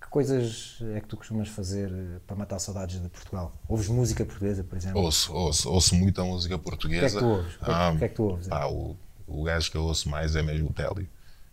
[0.00, 3.52] Que coisas é que tu costumas fazer eh, para matar saudades de Portugal?
[3.68, 5.00] Ouves música portuguesa, por exemplo?
[5.00, 7.18] Ouço, ouço, ouço muita música portuguesa.
[7.18, 7.54] O que é que tu ouves?
[7.54, 8.48] É Ah, o que é que tu ouves?
[8.48, 8.96] pá, o,
[9.26, 11.08] o gajo que eu ouço mais é mesmo o Telly.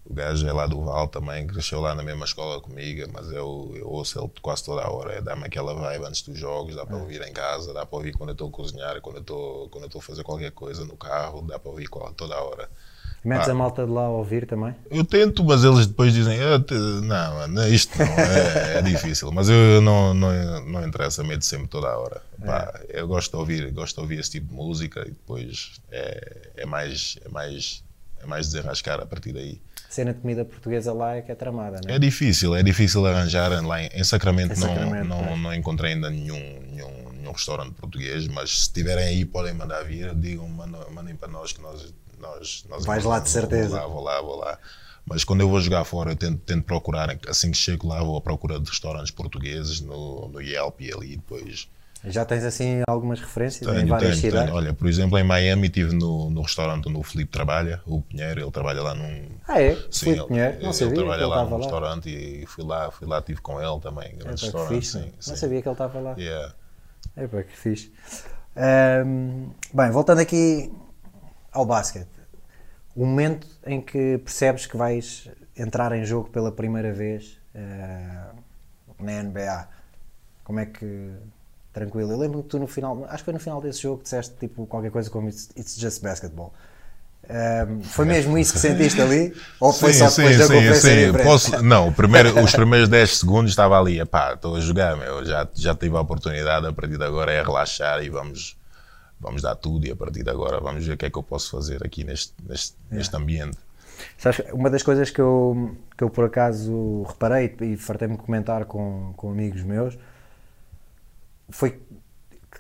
[0.08, 3.74] O gajo é lá do Val também, cresceu lá na mesma escola comigo, mas eu,
[3.76, 5.14] eu ouço ele quase toda a hora.
[5.14, 8.14] É, Dá-me aquela vibe antes dos jogos, dá para ouvir em casa, dá para ouvir
[8.14, 10.96] quando eu estou a cozinhar, quando eu estou quando eu a fazer qualquer coisa no
[10.96, 12.70] carro, dá para ouvir toda a hora.
[13.24, 13.52] Metes pá.
[13.54, 14.76] a malta de lá a ouvir também?
[14.92, 19.32] Eu tento, mas eles depois dizem: "Ah, te- Não, mano, isto não, é, é difícil.
[19.32, 22.22] Mas eu não, não, não interessa, medo sempre toda a hora.
[22.46, 26.50] Pá, eu gosto de ouvir, gosto de ouvir esse tipo de música e depois é,
[26.58, 27.84] é mais, é mais,
[28.22, 29.60] é mais desenrascar a partir daí.
[29.96, 31.96] Cena de comida portuguesa lá é que é tramada, não é?
[31.96, 34.50] É difícil, é difícil arranjar lá em, em Sacramento.
[34.50, 35.40] Não, Sacramento, não, pois.
[35.40, 36.38] não encontrei ainda nenhum,
[36.70, 41.54] nenhum, nenhum restaurante português, mas se estiverem aí podem mandar vir, digam, mandem, para nós
[41.54, 43.70] que nós, nós, nós Vais lá de certeza.
[43.70, 44.60] Vou lá, vou lá, vou lá.
[45.06, 48.18] Mas quando eu vou jogar fora, eu tento, tento procurar, assim que chego lá, vou
[48.18, 51.70] à procura de restaurantes portugueses no, no Yelp e ali depois.
[52.08, 54.46] Já tens assim algumas referências em Tenho, várias tenho, cidades?
[54.48, 54.58] tenho.
[54.58, 58.42] Olha, por exemplo, em Miami estive no, no restaurante onde o Filipe trabalha, o Pinheiro,
[58.42, 59.76] ele trabalha lá num, Ah, é?
[59.90, 60.60] Sim, Filipe ele, Pinheiro?
[60.62, 61.64] Não ele sabia ele trabalha lá estava num lá.
[61.64, 64.92] restaurante e fui lá, fui lá, estive com ele também, grande que restaurante, fixe.
[64.92, 65.36] sim, Não sim.
[65.36, 66.16] sabia que ele estava lá.
[66.18, 66.54] Yeah.
[67.18, 67.92] Epá, que fixe.
[68.56, 70.72] Ahm, bem, voltando aqui
[71.52, 72.08] ao basquete.
[72.96, 78.32] O momento em que percebes que vais entrar em jogo pela primeira vez ah,
[79.00, 79.68] na NBA.
[80.44, 81.12] Como é que.
[81.76, 82.14] Tranquilo.
[82.14, 83.06] Eu lembro que tu no final.
[83.10, 85.78] Acho que foi no final desse jogo que disseste tipo qualquer coisa como It's, it's
[85.78, 86.54] just basketball.
[87.30, 89.36] Ahm, foi mesmo isso que sentiste ali?
[89.60, 91.06] Ou foi Sim, só sim, depois da sim, de sim.
[91.10, 91.30] imprensa?
[91.30, 95.46] Posso, não, primeiro, os primeiros 10 segundos estava ali, epá, estou a jogar, meu, já,
[95.54, 98.56] já tive a oportunidade, a partir de agora é relaxar e vamos,
[99.20, 101.24] vamos dar tudo e a partir de agora vamos ver o que é que eu
[101.24, 103.58] posso fazer aqui neste, neste, neste ambiente.
[104.18, 109.14] Sabes, uma das coisas que eu, que eu por acaso reparei e fartei-me comentar com,
[109.18, 109.98] com amigos meus
[111.50, 111.82] foi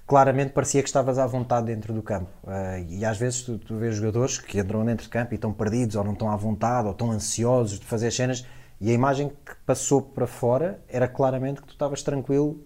[0.06, 2.30] claramente parecia que estavas à vontade dentro do campo.
[2.45, 5.52] Ah, e às vezes tu, tu vês jogadores que entram dentro de campo e estão
[5.52, 8.45] perdidos, ou não estão à vontade, ou estão ansiosos de fazer as cenas,
[8.80, 12.62] e a imagem que passou para fora era claramente que tu estavas tranquilo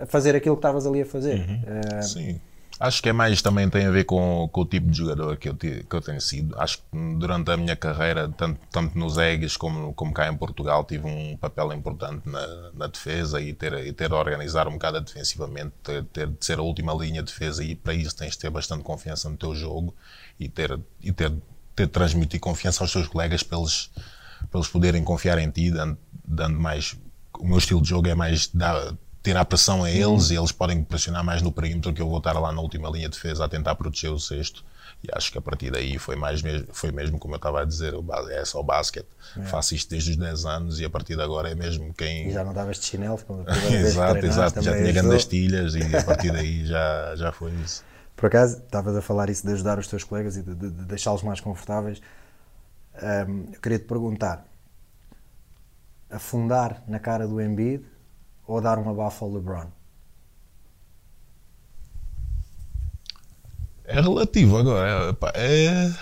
[0.00, 1.44] a fazer aquilo que estavas ali a fazer.
[1.66, 2.40] Ah, Sim.
[2.80, 5.50] Acho que é mais também tem a ver com, com o tipo de jogador que
[5.50, 6.58] eu, que eu tenho sido.
[6.58, 6.84] Acho que
[7.18, 11.36] durante a minha carreira, tanto, tanto nos Eggs como, como cá em Portugal, tive um
[11.36, 16.04] papel importante na, na defesa e ter, e ter de organizar um bocado defensivamente, ter,
[16.04, 18.82] ter de ser a última linha de defesa e para isso tens de ter bastante
[18.82, 19.94] confiança no teu jogo
[20.38, 21.30] e ter, e ter,
[21.76, 23.90] ter de transmitir confiança aos teus colegas para eles,
[24.50, 26.96] para eles poderem confiar em ti, dando, dando mais.
[27.38, 28.48] O meu estilo de jogo é mais
[29.22, 32.32] tirar pressão a eles e eles podem pressionar mais no perímetro que eu vou estar
[32.38, 34.64] lá na última linha de defesa a tentar proteger o sexto.
[35.02, 37.64] E acho que a partir daí foi, mais mesmo, foi mesmo como eu estava a
[37.64, 37.94] dizer,
[38.30, 39.06] é só o basquete.
[39.46, 42.28] Faço isto desde os 10 anos e a partir de agora é mesmo quem.
[42.28, 43.18] e já não estavas de chinelo,
[43.72, 44.62] exato, exato.
[44.62, 47.82] Já tinha grandes tilhas e a partir daí já, já foi isso.
[48.16, 50.84] Por acaso, estavas a falar isso de ajudar os teus colegas e de, de- de
[50.84, 52.02] deixá-los mais confortáveis.
[53.00, 54.44] Ahm, eu queria te perguntar:
[56.10, 57.84] afundar na cara do Embiid
[58.50, 59.66] ou dar um abafo ao LeBron?
[63.84, 65.16] É relativo agora.
[65.34, 65.94] é, é...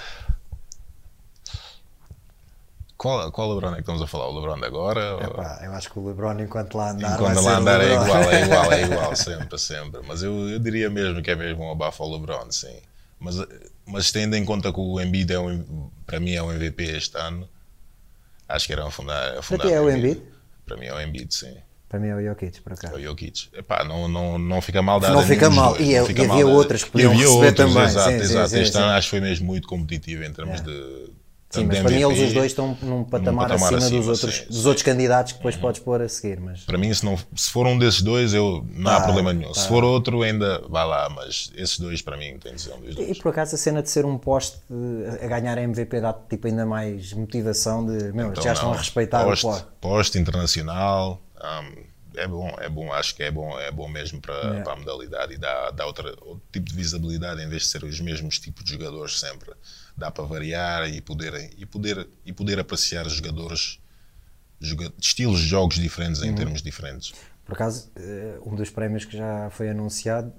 [2.96, 4.26] Qual, qual LeBron é que estamos a falar?
[4.28, 5.16] O LeBron de agora?
[5.16, 8.42] ou- eu acho que o LeBron, enquanto lá andar, Enquanto lá andar é igual, é
[8.42, 10.00] igual, é igual, sempre, sempre.
[10.06, 12.80] Mas eu, eu diria mesmo que é mesmo um abafo ao LeBron, sim.
[13.20, 13.36] Mas,
[13.86, 17.16] mas tendo em conta que o Embiid é um, para mim é um MVP este
[17.18, 17.48] ano,
[18.48, 20.22] acho que era afundar, afundar ti é o Embiid?
[20.66, 21.56] Para mim é o Embiid, sim.
[21.88, 22.94] Para mim é o Jokic, por É acaso.
[22.96, 23.48] o Jokic.
[23.56, 25.72] Epá, não, não, não fica mal dado Não a fica mal.
[25.74, 26.56] dois, E eu- fica e mal havia dado.
[26.58, 27.84] outras que E podiam receber outros, também.
[27.84, 28.48] Exato, Sim, exato.
[28.50, 28.78] sim, este sim.
[28.82, 31.08] ano acho que foi mesmo muito competitivo em termos de.
[31.50, 34.40] Sim, mas para mim eles os dois estão num patamar, patamar acima, acima, dos, outros,
[34.50, 36.38] dos outros candidatos que depois podes pôr a seguir.
[36.38, 39.50] Mas Para mim, se, não, se for um desses dois, eu, não há problema nenhum.
[39.52, 39.60] tá.
[39.60, 42.80] Se for outro, ainda vai lá, mas esses dois, para mim, tem de ser um
[42.82, 43.18] dos E dois.
[43.18, 44.58] por acaso a cena de ser um poste
[45.22, 48.74] a ganhar MVP dá tipo ainda mais motivação de meu, Então, já estão não.
[48.74, 49.66] a respeitar poste, o poste.
[49.80, 54.62] Poste internacional, hum, é bom, é bom, acho que é bom, é bom mesmo para,
[54.62, 57.84] para a modalidade e dá, dá outra, outro tipo de visibilidade em vez de ser
[57.84, 59.52] os mesmos tipos de jogadores sempre.
[59.96, 63.78] Dá para variar e poder, e poder, e poder apreciar jogadores,
[64.60, 66.28] joga- estilos de jogos diferentes Uhum.
[66.28, 67.12] em termos diferentes.
[67.44, 70.32] Por acaso, eh, um dos prémios que já foi anunciado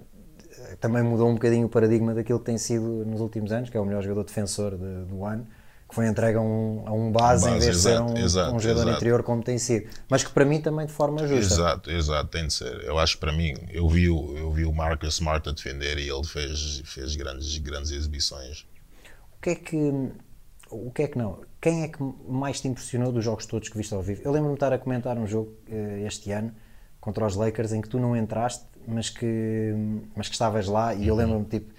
[0.80, 3.80] também mudou um bocadinho o paradigma daquilo que tem sido nos últimos anos, que é
[3.80, 5.48] o melhor jogador defensor de, do ano,
[5.90, 8.14] que foi entregue a um, a um base, Um em base, vez de ser exato,
[8.14, 8.96] um, exato, um jogador exato.
[8.98, 9.90] interior como tem sido.
[10.08, 11.54] Mas que para mim também de forma justa.
[11.56, 12.84] Exato, exato, tem de ser.
[12.84, 15.98] Eu acho que para mim, eu vi, o- eu vi o Marcus Smart a defender
[15.98, 18.68] e ele fez, fez grandes, grandes exibições.
[19.38, 20.10] O que é que.
[20.72, 21.40] O que é que não?
[21.60, 21.98] Quem é que
[22.28, 24.22] mais te impressionou dos jogos todos que viste ao vivo?
[24.24, 26.54] Eu lembro-me de estar a comentar um jogo eh, este ano
[27.02, 29.74] contra os Lakers em que tu não entraste, mas que,
[30.16, 31.20] mas que estavas lá e eu Uhum.
[31.20, 31.74] lembro-me tipo,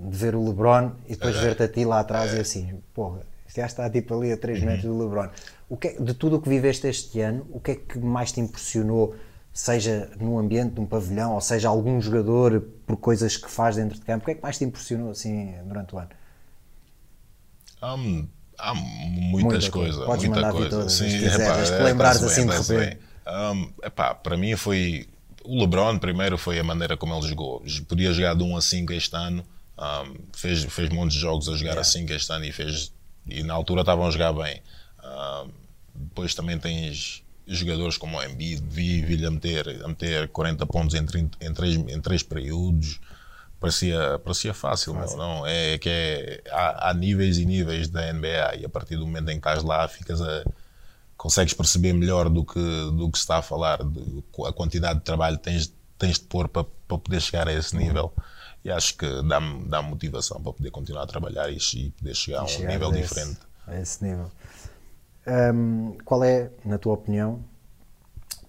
[0.00, 1.40] de ver o LeBron e depois É.
[1.40, 3.20] ver-te a ti lá atrás e assim, porra,
[3.60, 4.66] já está tipo ali a 3 Uhum.
[4.66, 5.28] metros do LeBron.
[5.68, 8.32] O que é- de tudo o que viveste este ano, o que é que mais
[8.32, 9.14] te impressionou?
[9.52, 13.98] Seja no ambiente de um pavilhão, ou seja algum jogador por coisas que faz dentro
[13.98, 16.10] de campo, o que é que mais te impressionou assim durante o ano?
[17.80, 19.70] Há, m- há muitas Muita coisa.
[19.70, 20.70] coisas, Podes muita vir coisa.
[20.70, 22.98] todas, Sim, se quiseres, epá, é, lembrares tá-se assim de repente.
[22.98, 23.74] bem.
[23.82, 25.08] Epá, para mim foi
[25.44, 27.62] o LeBron primeiro foi a maneira como ele jogou.
[27.88, 29.44] Podia jogar de 1 a 5 este ano,
[29.78, 32.92] hum, fez, fez muitos jogos a jogar a 5 este ano e fez
[33.28, 34.62] e na altura estavam a jogar bem.
[35.04, 35.50] Hum,
[35.94, 40.94] depois também tens jogadores como o Embiid, vi, vi-lhe a meter, a meter 40 pontos
[40.94, 43.00] em, 30 em, três, em três períodos.
[43.58, 45.46] Parecia, parecia fácil, meu, não?
[45.46, 49.30] É que é, há, há níveis e níveis da NBA e a partir do momento
[49.30, 50.44] em que estás lá ficas a,
[51.16, 55.04] consegues perceber melhor do que, do que se está a falar, de, a quantidade de
[55.04, 58.12] trabalho que tens, tens de pôr para, para poder chegar a esse nível.
[58.66, 62.40] E acho que dá-me dá motivação para poder continuar a trabalhar e, e poder chegar
[62.40, 63.40] a um chegar nível a esse- diferente.
[63.66, 64.28] A esse nível.
[65.54, 67.44] Hum, qual é, na tua opinião,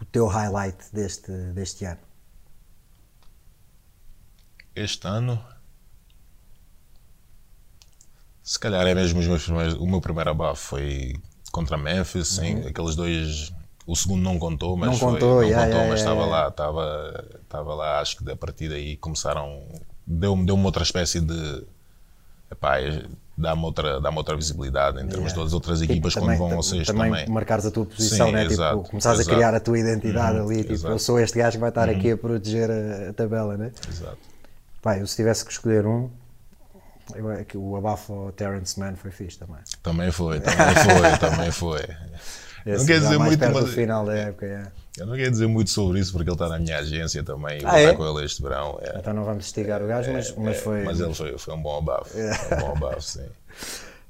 [0.02, 2.00] o teu highlight deste, deste ano?
[4.76, 5.36] Este ano,
[8.44, 11.14] se calhar é mesmo os meus primeiros, o meu primeiro abafo foi
[11.52, 13.54] contra Memphis, sim, aqueles dois.
[13.86, 14.92] O segundo não contou, mas Uhum.
[14.94, 16.38] Não foi- contou, não yeah, contou, yeah, mas estava yeah.
[16.44, 18.00] lá, estava, estava lá.
[18.02, 19.68] Acho que a partir daí começaram,
[20.08, 21.64] deu-me deu outra espécie de,
[22.52, 23.04] epá, é-
[23.38, 25.44] dá-me outra, dá outra visibilidade em termos Yeah.
[25.44, 27.30] das outras Tipo, equipas quando vão ao sexto também, também.
[27.30, 28.46] marcares a tua posição, Sim, né?
[28.46, 29.32] exato, tipo, começares exato.
[29.32, 30.88] a criar a tua identidade ali, tipo, exato.
[30.88, 30.94] Uhum.
[30.96, 33.72] eu sou este gajo que vai estar aqui a proteger a, a tabela, né?
[33.88, 34.18] Exato.
[34.82, 36.10] Pá, eu se tivesse que escolher um,
[37.16, 39.58] eu, é o abafo ao Terrence Mann foi fixe também.
[39.84, 41.82] Também foi, também foi, também foi.
[42.66, 44.64] Esse não quer dizer mais muito, perto mas do final da época, é.
[44.98, 47.58] Eu não quero dizer muito sobre isso porque ele está na minha agência também.
[47.60, 47.96] e Vou Ah, estar é?
[47.96, 48.80] com ele este verão.
[48.82, 48.98] é.
[49.00, 50.84] Então não vamos estigar o gajo, mas, mas É, foi.
[50.84, 52.10] Mas ele foi, foi um bom abafo.
[52.10, 53.26] Foi um bom abafo, sim.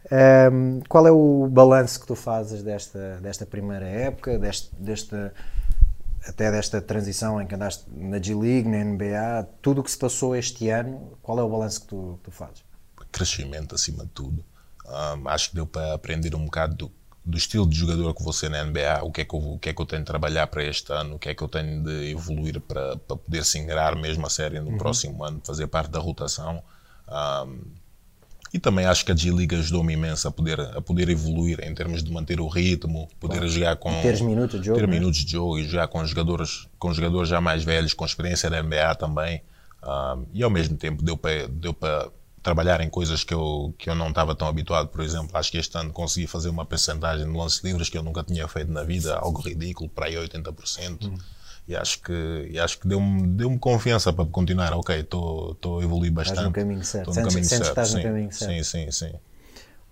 [0.10, 5.34] Um, qual é o balanço que tu fazes desta, desta primeira época, deste, desta,
[6.26, 10.34] até desta transição em que andaste na G-League, na NBA, tudo o que se passou
[10.36, 12.64] este ano, qual é o balanço que tu, que tu fazes?
[13.12, 14.44] Crescimento acima de tudo.
[14.86, 16.92] Ahm, acho que deu para aprender um bocado do,
[17.28, 19.68] do estilo de jogador que você na NBA, o que, é que eu, o que
[19.68, 21.84] é que eu tenho de trabalhar para este ano, o que é que eu tenho
[21.84, 25.92] de evoluir para, para poder se ingrar mesmo a sério no próximo ano, fazer parte
[25.92, 26.64] da rotação.
[27.06, 27.60] Ahm,
[28.54, 32.02] e também acho que a G-League ajudou-me imenso a poder, a poder evoluir em termos
[32.02, 33.92] de manter o ritmo, poder jogar com.
[34.02, 34.94] Teres minutos de jogo, Ter né?
[34.94, 38.64] minutos de jogo e jogar com jogadores, com jogadores já mais velhos, com experiência da
[38.64, 39.42] NBA também.
[39.84, 42.10] Ah, e ao mesmo tempo deu para deu para
[42.48, 44.88] trabalhar em coisas que eu, que eu não estava tão habituado.
[44.88, 48.04] Por exemplo, acho que este ano consegui fazer uma percentagem de lances livres que eu
[48.04, 51.12] nunca tinha feito na vida, algo ridículo, para aí 80%.
[51.68, 54.72] E acho que, e acho que deu-me deu confiança para continuar.
[54.74, 56.44] Ok, estou a evoluir bastante.
[56.44, 57.14] no caminho certo.
[57.14, 57.86] Sentes- no caminho sentes que certo.
[57.86, 58.52] estás no sim, caminho certo.
[58.54, 59.14] Sim, sim, sim.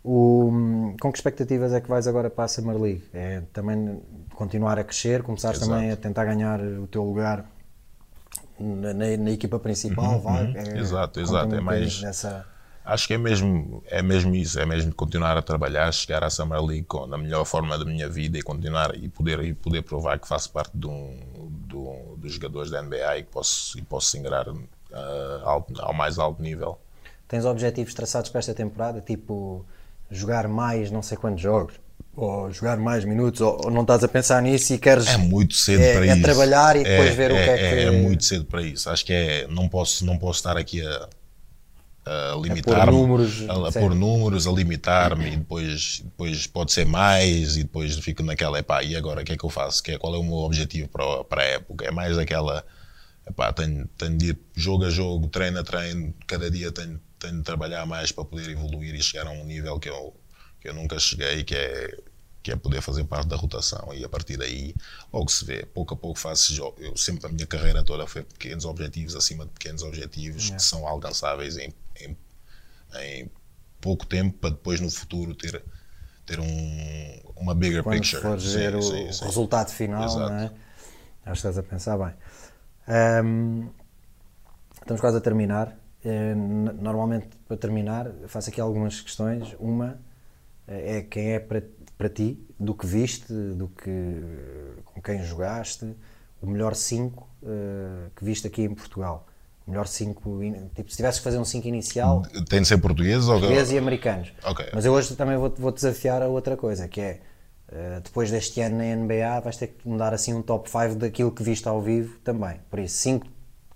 [0.01, 3.03] O- com que expectativas é que vais agora para a Summer League?
[3.13, 3.99] É também
[4.33, 5.69] continuar a crescer, começar Exato.
[5.69, 7.43] também a tentar ganhar o teu lugar
[8.59, 10.43] na, na- na equipa principal, vai?
[10.55, 12.45] É, Uhum, Exato, conta-me exato, um é mais- Dessa...
[12.83, 16.61] Acho que é mesmo, é mesmo isso, é mesmo continuar a trabalhar, chegar à Summer
[16.63, 20.19] League com, na melhor forma da minha vida e continuar e poder, e poder provar
[20.19, 23.81] que faço parte de um, de um- dos jogadores da NBA e que posso, e
[23.81, 24.45] posso ingrar
[24.93, 26.77] ah, ao, ao mais alto nível.
[27.27, 29.01] Tens objetivos traçados para esta temporada?
[29.01, 29.65] Tipo,
[30.11, 31.73] jogar mais não sei quantos jogos?
[32.15, 33.41] Ou jogar mais minutos?
[33.41, 35.07] Ou, ou não estás a pensar nisso e queres...
[35.07, 36.21] É muito cedo É- para é isso.
[36.21, 38.89] trabalhar e depois ver o que é que- É, muito cedo para isso.
[38.89, 41.09] Acho que é, não posso, não posso estar aqui a,
[42.05, 47.57] a limitar-me, números, a, a pôr números, a limitar-me e depois, depois pode ser mais
[47.57, 49.81] e depois fico naquela, epá, e agora o que é que eu faço?
[49.83, 51.85] Que é, qual é o meu objetivo para, a- para a época?
[51.85, 52.63] É mais aquela,
[53.27, 57.37] epá, tenho, tenho de ir jogo a jogo, treino a treino, cada dia tenho, tenho
[57.37, 60.13] de trabalhar mais para poder evoluir e chegar a um nível que eu,
[60.61, 61.97] que eu nunca cheguei, que é,
[62.45, 64.75] que é poder fazer parte da rotação e a partir daí
[65.11, 66.53] logo se vê, pouco a pouco faço.
[66.77, 70.87] Eu sempre a minha carreira toda foi pequenos objetivos acima de pequenos objetivos que são
[70.87, 72.15] alcançáveis em, em,
[72.99, 73.31] em
[73.81, 75.63] pouco tempo para depois no futuro ter
[76.23, 78.39] ter um, uma bigger quando picture.
[78.39, 79.25] Sim, ver o sim, sim.
[79.25, 80.29] resultado final, Exato.
[80.29, 80.45] não é?
[80.45, 82.13] Acho que estás a pensar bem.
[82.87, 83.69] Ahm,
[84.81, 85.75] Estamos quase a terminar.
[86.03, 89.55] Eh, Normalmente, para terminar, faço aqui algumas questões.
[89.59, 89.99] Uma
[90.67, 91.63] é quem é para,
[91.97, 94.21] para ti, do que viste, do que,
[94.85, 95.95] com quem jogaste,
[96.41, 97.27] o melhor 5
[98.15, 99.27] que viste aqui em Portugal.
[99.67, 100.39] O melhor 5,
[100.75, 103.39] tipo, se tivesse que fazer um 5 inicial, Tem de ser português ou.
[103.39, 104.31] portugueses e americanos.
[104.43, 104.69] Ok.
[104.73, 107.19] Mas eu hoje também vou, vou desafiar a outra coisa, que é
[107.71, 111.31] eh, depois deste ano na NBA vais ter que mudar assim um top 5 daquilo
[111.31, 112.59] que viste ao vivo também.
[112.69, 113.27] Por isso, 5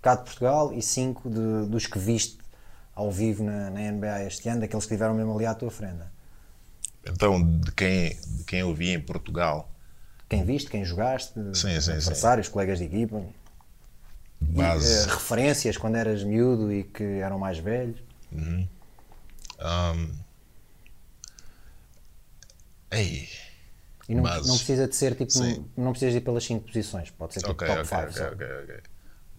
[0.01, 1.29] cá de Portugal e 5
[1.67, 2.37] dos que viste
[2.93, 6.03] ao vivo na, na NBA este ano, daqueles que estiveram mesmo ali à tua frente.
[7.05, 9.69] Então, de quem, de quem eu vi em Portugal,
[10.29, 13.21] Quem viste, quem jogaste, Sim, sim, adversários, colegas de equipa,
[14.53, 15.09] e, base.
[15.09, 17.99] eh, referências quando eras miúdo e que eram mais velhos.
[19.59, 20.23] Um,
[22.91, 23.29] ei,
[24.07, 25.65] E não, não precisa de ser tipo, Sim.
[25.77, 28.01] não precisa de ir pelas 5 posições, pode ser tipo ok, top ok, 5.
[28.09, 28.83] ok, ok, ok.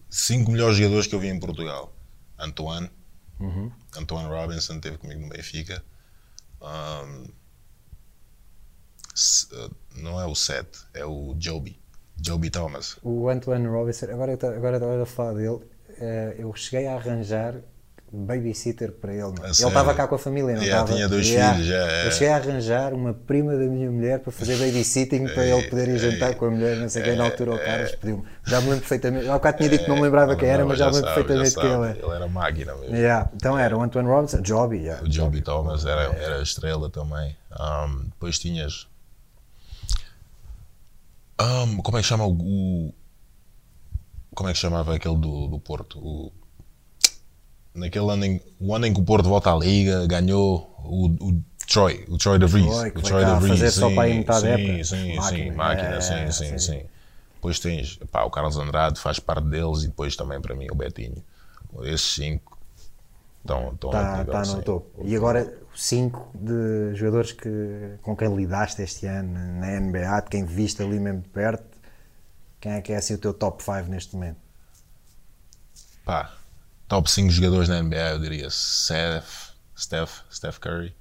[0.09, 1.93] Cinco melhores jogadores que eu vi em Portugal:
[2.39, 2.89] Antoine,
[3.39, 3.71] Uhum.
[3.97, 5.83] Antoine Robinson teve comigo no Benfica.
[6.61, 7.33] Um, uh,
[9.95, 11.79] não é o Seth, é o Joby,
[12.21, 12.97] Joby Thomas.
[13.03, 15.59] O Antoine Robinson, agora agora eu a falar dele,
[15.99, 17.55] eh, eu cheguei a arranjar
[18.13, 19.33] babysitter para ele.
[19.41, 20.93] Ele estava cá com a família, não Yeah, estava?
[20.93, 22.07] tinha dois filhos, já, é.
[22.07, 25.87] Eu cheguei a arranjar uma prima da minha mulher para fazer babysitting para ele poder
[25.87, 28.23] ir jantar com a mulher, não sei quem, na altura o Carlos pediu-me.
[28.45, 30.77] Já me lembro perfeitamente, há bocado tinha dito que não me lembrava quem era, mas
[30.77, 32.03] já me lembro sabe, perfeitamente quem ele é.
[32.03, 32.95] Ele era máquina mesmo.
[32.95, 33.29] Yeah.
[33.33, 35.03] Então era o Antoine Robinson, Joby, yeah.
[35.03, 37.35] O Joby Thomas era, era estrela também.
[37.57, 38.90] Um, depois tinhas.
[41.41, 42.93] Um, como é que chama o, o-
[44.35, 45.97] Como é que chamava aquele do, do Porto?
[45.99, 46.31] O,
[47.73, 51.43] naquele ano em, o ano em que o Porto volta à Liga, ganhou o, o
[51.67, 52.65] Troy, o Troy de Vries.
[52.65, 54.83] Troy, o Troy de Vries, fazer só sim, para metade sim, época.
[54.83, 55.53] sim, Máquina.
[55.53, 56.57] sim, máquina, É, sim, sim.
[56.57, 56.89] sim, sim.
[57.35, 60.75] Depois tens pá, o Carlos Andrade, faz parte deles, e depois também para mim o
[60.75, 61.23] Betinho.
[61.83, 62.50] Esses cinco
[63.41, 65.05] estão, estão ao nível, tá no topo.
[65.05, 70.45] E agora, cinco de jogadores que, com quem lidaste este ano na NBA, de quem
[70.45, 71.77] viste ali mesmo de perto,
[72.59, 74.39] quem é que é assim o teu top 5 neste momento?
[76.05, 76.31] Pá,
[76.87, 80.95] top 5 jogadores na NBA, eu diria Steph, Steph, Steph Curry,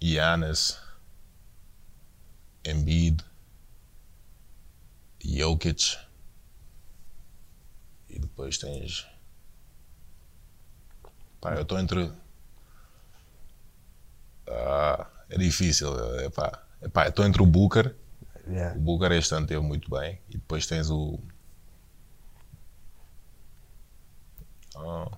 [0.00, 0.78] Giannis,
[2.64, 3.24] Embiid,
[5.24, 5.96] Jokic
[8.14, 9.06] e depois tens.
[11.40, 12.10] Pá, eu estou entre.
[14.48, 15.88] Ah, é difícil,
[16.20, 16.62] é pá.
[16.80, 17.94] É pá, estou entre o Booker.
[18.46, 18.76] Yeah.
[18.76, 20.20] O Booker este ano teve muito bem.
[20.28, 21.18] E depois tens o.
[24.76, 25.08] Ah,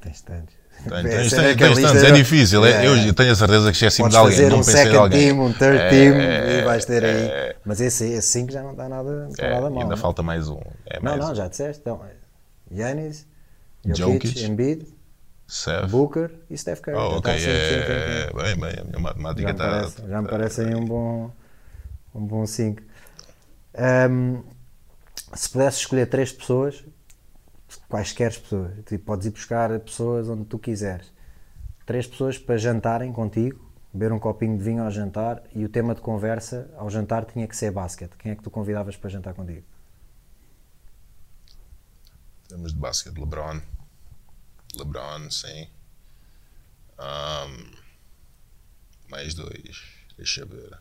[0.00, 0.54] Tens tantos.
[0.88, 2.16] Tem- Essa tens- é tens- tens tantos, é não?
[2.16, 2.64] difícil.
[2.66, 2.86] é-.
[3.08, 4.36] Eu tenho a certeza que esqueci-me Podes de alguém.
[4.36, 5.20] fazer não um pensei second alguém.
[5.28, 7.22] team, um third É, team é, e vais ter aí.
[7.28, 9.82] é, Mas esse, esse 5 já não está nada, não é, nada mal.
[9.82, 10.00] ainda né?
[10.00, 10.60] falta mais um.
[10.86, 11.34] É Não, mais não, um.
[11.34, 11.80] já disseste.
[11.80, 12.02] Então,
[12.70, 13.26] Yannis,
[13.84, 14.44] Jokic, Jokic.
[14.44, 14.86] Embiid,
[15.46, 15.90] Seth.
[15.90, 16.96] Booker e Steph Curry.
[16.96, 18.28] Oh, Já ok, assim, sim, sim, sim.
[18.28, 19.64] é, bem, bem, a minha matemática está.
[19.70, 21.30] parece, já me parece aí um bom
[22.14, 22.82] um bom 5.
[25.34, 26.84] se pudesses escolher três pessoas,
[27.88, 31.12] quaisquer pessoas, tipo, podes ir buscar pessoas onde tu quiseres.
[31.86, 35.94] Três pessoas para jantarem contigo, beber um copinho de vinho ao jantar e o tema
[35.94, 38.16] de conversa ao jantar tinha que ser basquete.
[38.18, 39.64] Quem é que tu convidavas para jantar contigo?
[42.54, 43.60] Temos de basquete, LeBron.
[44.76, 45.66] LeBron, sim.
[46.96, 47.72] Ahm,
[49.08, 49.82] mais dois.
[50.16, 50.78] Deixa eu ver.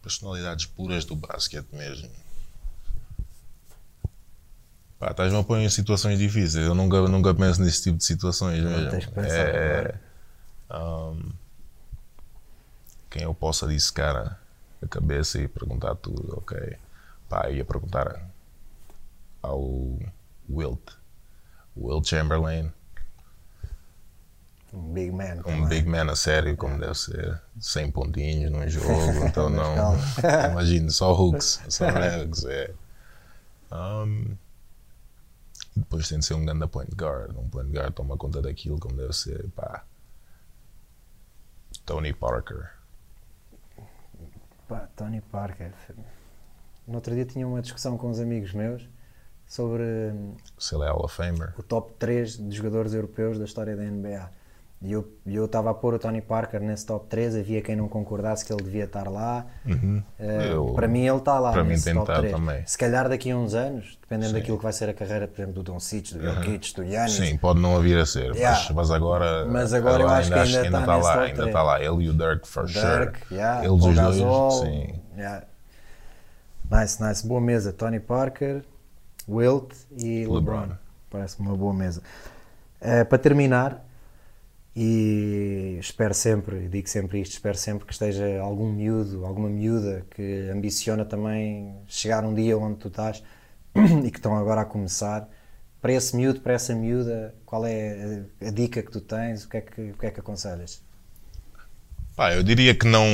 [0.00, 2.08] Personalidades puras do basquete mesmo.
[5.00, 6.64] Pá, estás-me a pôr em situações difíceis.
[6.64, 8.88] Eu nunca, nunca penso nesse tipo de situações mesmo.
[8.88, 10.00] tens pensar É,
[10.70, 11.32] ahm,
[13.10, 14.38] quem eu possa dissecar
[14.80, 16.78] a cabeça e perguntar tudo, ok.
[17.28, 18.37] Pá, ia perguntar
[19.42, 19.98] ao
[20.48, 20.96] Wilt.
[21.76, 22.72] Will Chamberlain,
[24.72, 25.38] Um big man.
[25.40, 25.68] um também.
[25.68, 29.96] big man a sério, como deve ser, 100 pontinhos num jogo, então não.
[30.50, 31.86] Imagino, só hooks, só
[32.22, 32.74] hugs, é.
[33.72, 34.36] Um,
[35.76, 37.36] depois tem de ser um grande point guard.
[37.36, 39.84] Um point guard toma conta daquilo como deve ser, pá.
[41.86, 42.70] Tony Parker.
[44.68, 45.72] Pá, Tony Parker.
[46.86, 48.86] No outro dia tinha uma discussão com uns amigos meus
[49.48, 50.12] sobre
[50.58, 51.54] Se ele é Hall of Famer.
[51.58, 54.30] o top 3 de jogadores europeus da história da NBA.
[54.80, 57.88] E eu eu estava a pôr o Tony Parker nesse top 3, havia quem não
[57.88, 59.44] concordasse que ele devia estar lá.
[59.66, 60.00] Uhum.
[60.20, 62.32] Eu- para mim ele está lá para mim tem top estar 3.
[62.32, 62.62] também.
[62.64, 64.38] Se calhar daqui a uns anos, dependendo Sim.
[64.38, 67.12] daquilo que vai ser a carreira, por exemplo, do Don Cic, do Jokic, do Giannis,
[67.14, 68.56] Sim, pode não vir a ser, Yeah.
[68.66, 71.62] mas, mas agora, Mas agora eu acho que ainda ainda está nesse lá, ainda está
[71.64, 71.82] lá.
[71.82, 73.34] Ele e o Dirk, for Dirk, sure.
[73.34, 74.94] yeah, Eles os Gasol, dois, sim.
[75.16, 75.44] yeah.
[76.70, 77.26] Nice, nice.
[77.26, 77.72] Boa mesa.
[77.72, 78.62] Tony Parker,
[79.28, 80.60] Wilt e LeBron.
[80.62, 80.76] LeBron.
[81.10, 82.02] Parece uma boa mesa.
[82.80, 83.84] Eh, para terminar,
[84.76, 90.48] e espero sempre, digo sempre isto, espero sempre que esteja algum miúdo, alguma miúda que
[90.54, 93.22] ambiciona também chegar um dia onde tu estás
[94.04, 95.28] e que estão agora a começar.
[95.80, 99.44] Para esse miúdo, para essa miúda, qual é a, a dica que tu tens?
[99.44, 100.82] O que é que, o que, é que aconselhas?
[102.16, 103.04] Pá, eu diria que não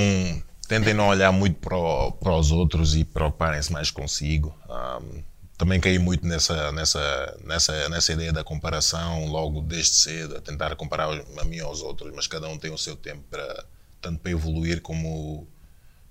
[0.67, 4.55] tentem não olhar muito para, o- para os outros e preocuparem-se mais consigo.
[4.69, 5.23] Ahm,
[5.65, 10.77] também caí muito nessa, nessa, nessa, nessa ideia da comparação logo desde cedo, a tentar
[10.77, 13.65] comparar a mim aos outros, mas cada um tem o seu tempo para
[13.99, 15.49] tanto para evoluir como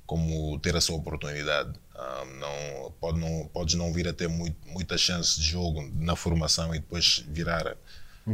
[0.08, 1.72] como ter a sua oportunidade.
[1.96, 6.16] Ahm, não, pode não, podes não vir a ter muito, muita chance de jogo na
[6.16, 7.78] formação e depois virar,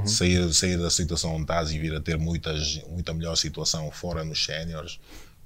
[0.05, 4.23] sair, sair da situação onde estás e vir a ter muitas, muita melhor situação fora
[4.23, 4.99] nos séniores.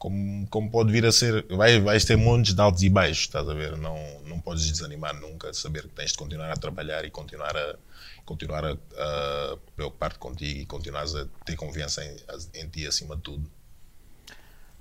[0.04, 3.48] Como, como pode vir a ser, vai, vais ter montes de altos e baixos, estás
[3.48, 3.78] a ver?
[3.78, 3.96] Não,
[4.26, 7.78] não podes desanimar nunca, saber que tens de continuar a trabalhar e continuar a,
[8.26, 12.18] continuar a, a preocupar-te contigo e continuares a ter confiança em,
[12.54, 13.50] em ti acima de tudo.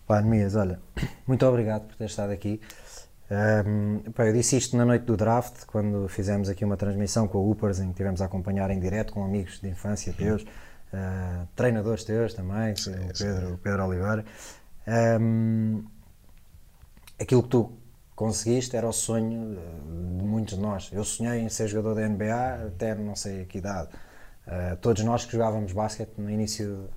[0.09, 0.81] Pá, Nemias, olha,
[1.25, 2.61] muito obrigado por ter estado aqui.
[3.31, 7.39] Ahm, pá, eu disse isto na noite do draft, quando fizemos aqui uma transmissão com
[7.39, 10.45] a Upers, em que tivemos a acompanhar em direto com amigos de infância teus,
[10.93, 14.25] ah, treinadores teus também, que o, Pedro, o Pedro Oliveira.
[14.87, 15.85] Ahm,
[17.21, 17.73] aquilo que tu
[18.15, 20.91] conseguiste era o sonho eh, de muitos de nós.
[20.93, 23.89] Eu sonhei em ser jogador da NBA até não sei a que idade.
[24.47, 26.89] Eh, todos nós que jogávamos basquete no início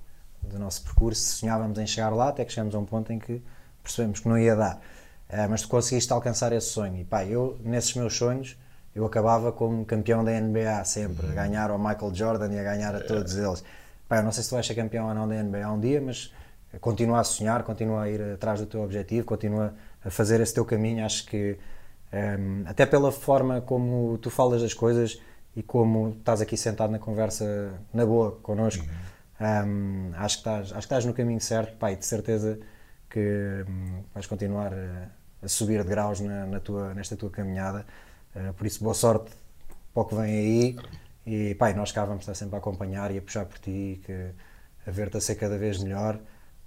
[0.42, 3.42] do nosso percurso sonhávamos em chegar lá até que chegamos a um ponto em que
[3.82, 4.80] percebemos que não ia dar.
[5.28, 6.96] Eh, mas tu conseguiste alcançar esse sonho.
[6.98, 8.56] E pá, eu, nesses meus sonhos,
[8.94, 12.94] eu acabava como campeão da NBA sempre, a ganhar ao Michael Jordan e a ganhar
[12.94, 13.64] a todos eles.
[14.08, 16.00] Pá, eu não sei se tu vais ser campeão ou não da NBA um dia,
[16.00, 16.32] mas
[16.80, 19.74] continua a sonhar, continua a ir atrás do teu objetivo, continua
[20.04, 21.04] a fazer esse teu caminho.
[21.04, 21.58] Acho que,
[22.12, 25.20] ehm, até pela forma como tu falas das coisas
[25.54, 28.84] e como estás aqui sentado na conversa na boa connosco,
[29.40, 32.58] ehm, acho, que estás, acho que estás no caminho certo, pai, de certeza
[33.08, 35.08] que hum, vais continuar a,
[35.42, 37.86] a subir de graus na, na tua, nesta tua caminhada.
[38.34, 39.30] Eh, por isso, boa sorte
[39.94, 40.76] para o que vem aí.
[41.26, 44.30] E pai, nós cá vamos estar sempre a acompanhar e a puxar por ti, que,
[44.86, 46.20] a ver-te a ser cada vez melhor.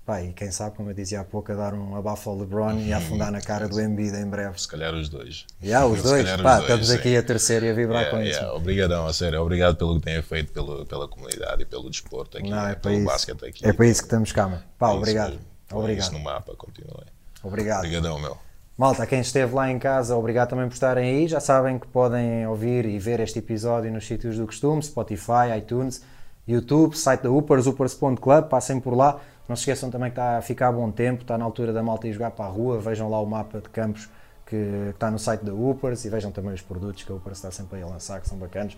[0.10, 2.80] Pá, e quem sabe, como eu dizia há pouco, a dar um abafo ao LeBron
[2.80, 4.60] e a afundar na cara do Embiid em breve.
[4.60, 5.45] Se calhar os dois.
[5.62, 6.95] Já, os dois, calhar os pá, dois, estamos sim.
[6.95, 8.39] aqui a terceira e a vibrar Yeah, com isso.
[8.39, 8.57] yeah.
[8.57, 9.39] Obrigadão, a sério.
[9.39, 12.76] Obrigado pelo que têm feito pelo, pela comunidade e pelo desporto aqui, Não, é para
[12.78, 13.05] pelo isso.
[13.05, 13.68] basquete aqui.
[13.68, 14.64] É para isso que estamos cá, mano.
[14.80, 15.30] Pá, É isso obrigado.
[15.30, 15.45] mesmo.
[15.68, 16.03] Põe Obrigado.
[16.05, 17.05] Isso no mapa, continuem.
[17.43, 17.78] Obrigado.
[17.86, 18.36] Obrigadão, meu.
[18.76, 21.28] Malta, quem esteve lá em casa, obrigado também por estarem aí.
[21.28, 26.01] Já sabem que podem ouvir e ver este episódio nos sítios do costume, Spotify, iTunes,
[26.47, 29.20] YouTube, site da Upers, upers.club, passem por lá.
[29.49, 32.07] Não se esqueçam também que está a ficar bom tempo, está na altura da malta
[32.07, 34.07] ir jogar para a rua, vejam lá o mapa de campos
[34.45, 34.55] que
[34.91, 37.81] está no site da Upers e vejam também os produtos que a Upers está sempre
[37.81, 38.77] a lançar, que são bacanas.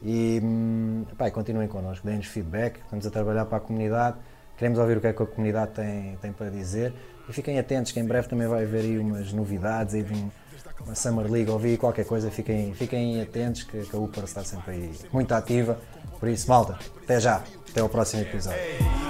[0.00, 4.16] E, hum, pá, continuem connosco, deem-nos feedback, estamos a trabalhar para a comunidade,
[4.56, 6.94] queremos ouvir o que é que a comunidade tem, tem para dizer
[7.28, 9.92] e fiquem atentos que em breve também vai haver aí umas novidades,
[10.84, 14.72] uma Summer League, ouvi qualquer coisa, fiquem, fiquem atentos que, que a Upers está sempre
[14.72, 15.78] aí muito ativa.
[16.18, 18.60] Por isso, malta, até já, até ao próximo episódio.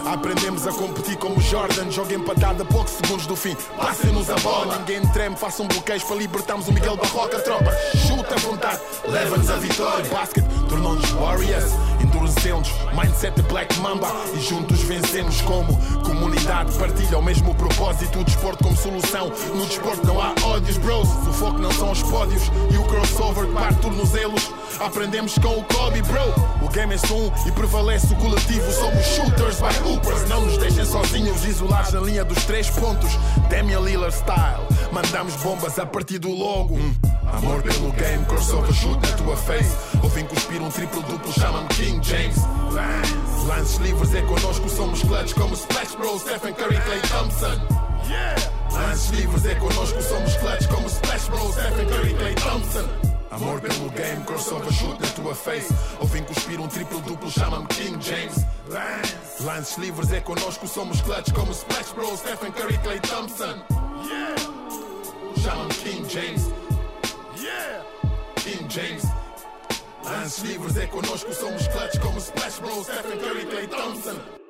[0.06, 3.54] Aprendemos a competir como Jordan, joga empatada a poucos segundos do fim.
[3.76, 7.38] Passem-nos a bola, ninguém treme, façam bloqueios para libertarmos o Miguel Barroca.
[7.40, 7.70] Tropa,
[8.06, 10.08] chuta à vontade, leva-nos a vitória.
[10.10, 11.72] Basket tornou-nos Warriors,
[12.12, 16.76] endurecemos, mindset Black Mamba e juntos vencemos como comunidade.
[16.78, 19.32] Partilha o mesmo propósito, o desporto como solução.
[19.54, 21.08] No desporto não há ódios, bros.
[21.08, 24.50] O foco não são os pódios e o crossover que parte tornozelos.
[24.80, 26.34] Aprendemos com o Kobe, bro.
[26.60, 28.70] O game é só um e prevalece o coletivo.
[28.72, 30.28] Somos shooters by hoopers.
[30.28, 33.10] Não nos deixem sozinhos, isolados na linha dos três pontos.
[33.48, 34.71] Damian Lillard style.
[34.92, 36.74] Mandamos bombas a partir do logo.
[36.74, 36.94] Hum.
[37.32, 39.74] Amor pelo game, crossover shoot na tua face.
[40.02, 42.36] Ouvem cuspir um triplo duplo, chama-me King James.
[42.70, 47.58] Lance, lances livres é connosco, somos clutch como Splash Bros, Stephen Curry, Clay Thompson.
[48.70, 52.88] Lances livres é connosco, somos clutch como Splash Bros, Stephen Curry, Clay Thompson.
[53.30, 55.72] Amor pelo game, crossover shoot na tua face.
[56.00, 58.44] Ouvem cuspir um triplo duplo, chama-me King James.
[58.68, 63.56] Lance, lances livres é connosco, somos clutch como Splash Bros, Stephen Curry, Clay Thompson.
[64.04, 64.81] Yeah!
[65.40, 66.48] Chama-me King James.
[67.36, 67.82] Yeah!
[68.36, 69.04] King James.
[70.04, 74.41] Lances livres é connosco, somos clutch como Splash Bros, Stephen Curry, Clay Thompson.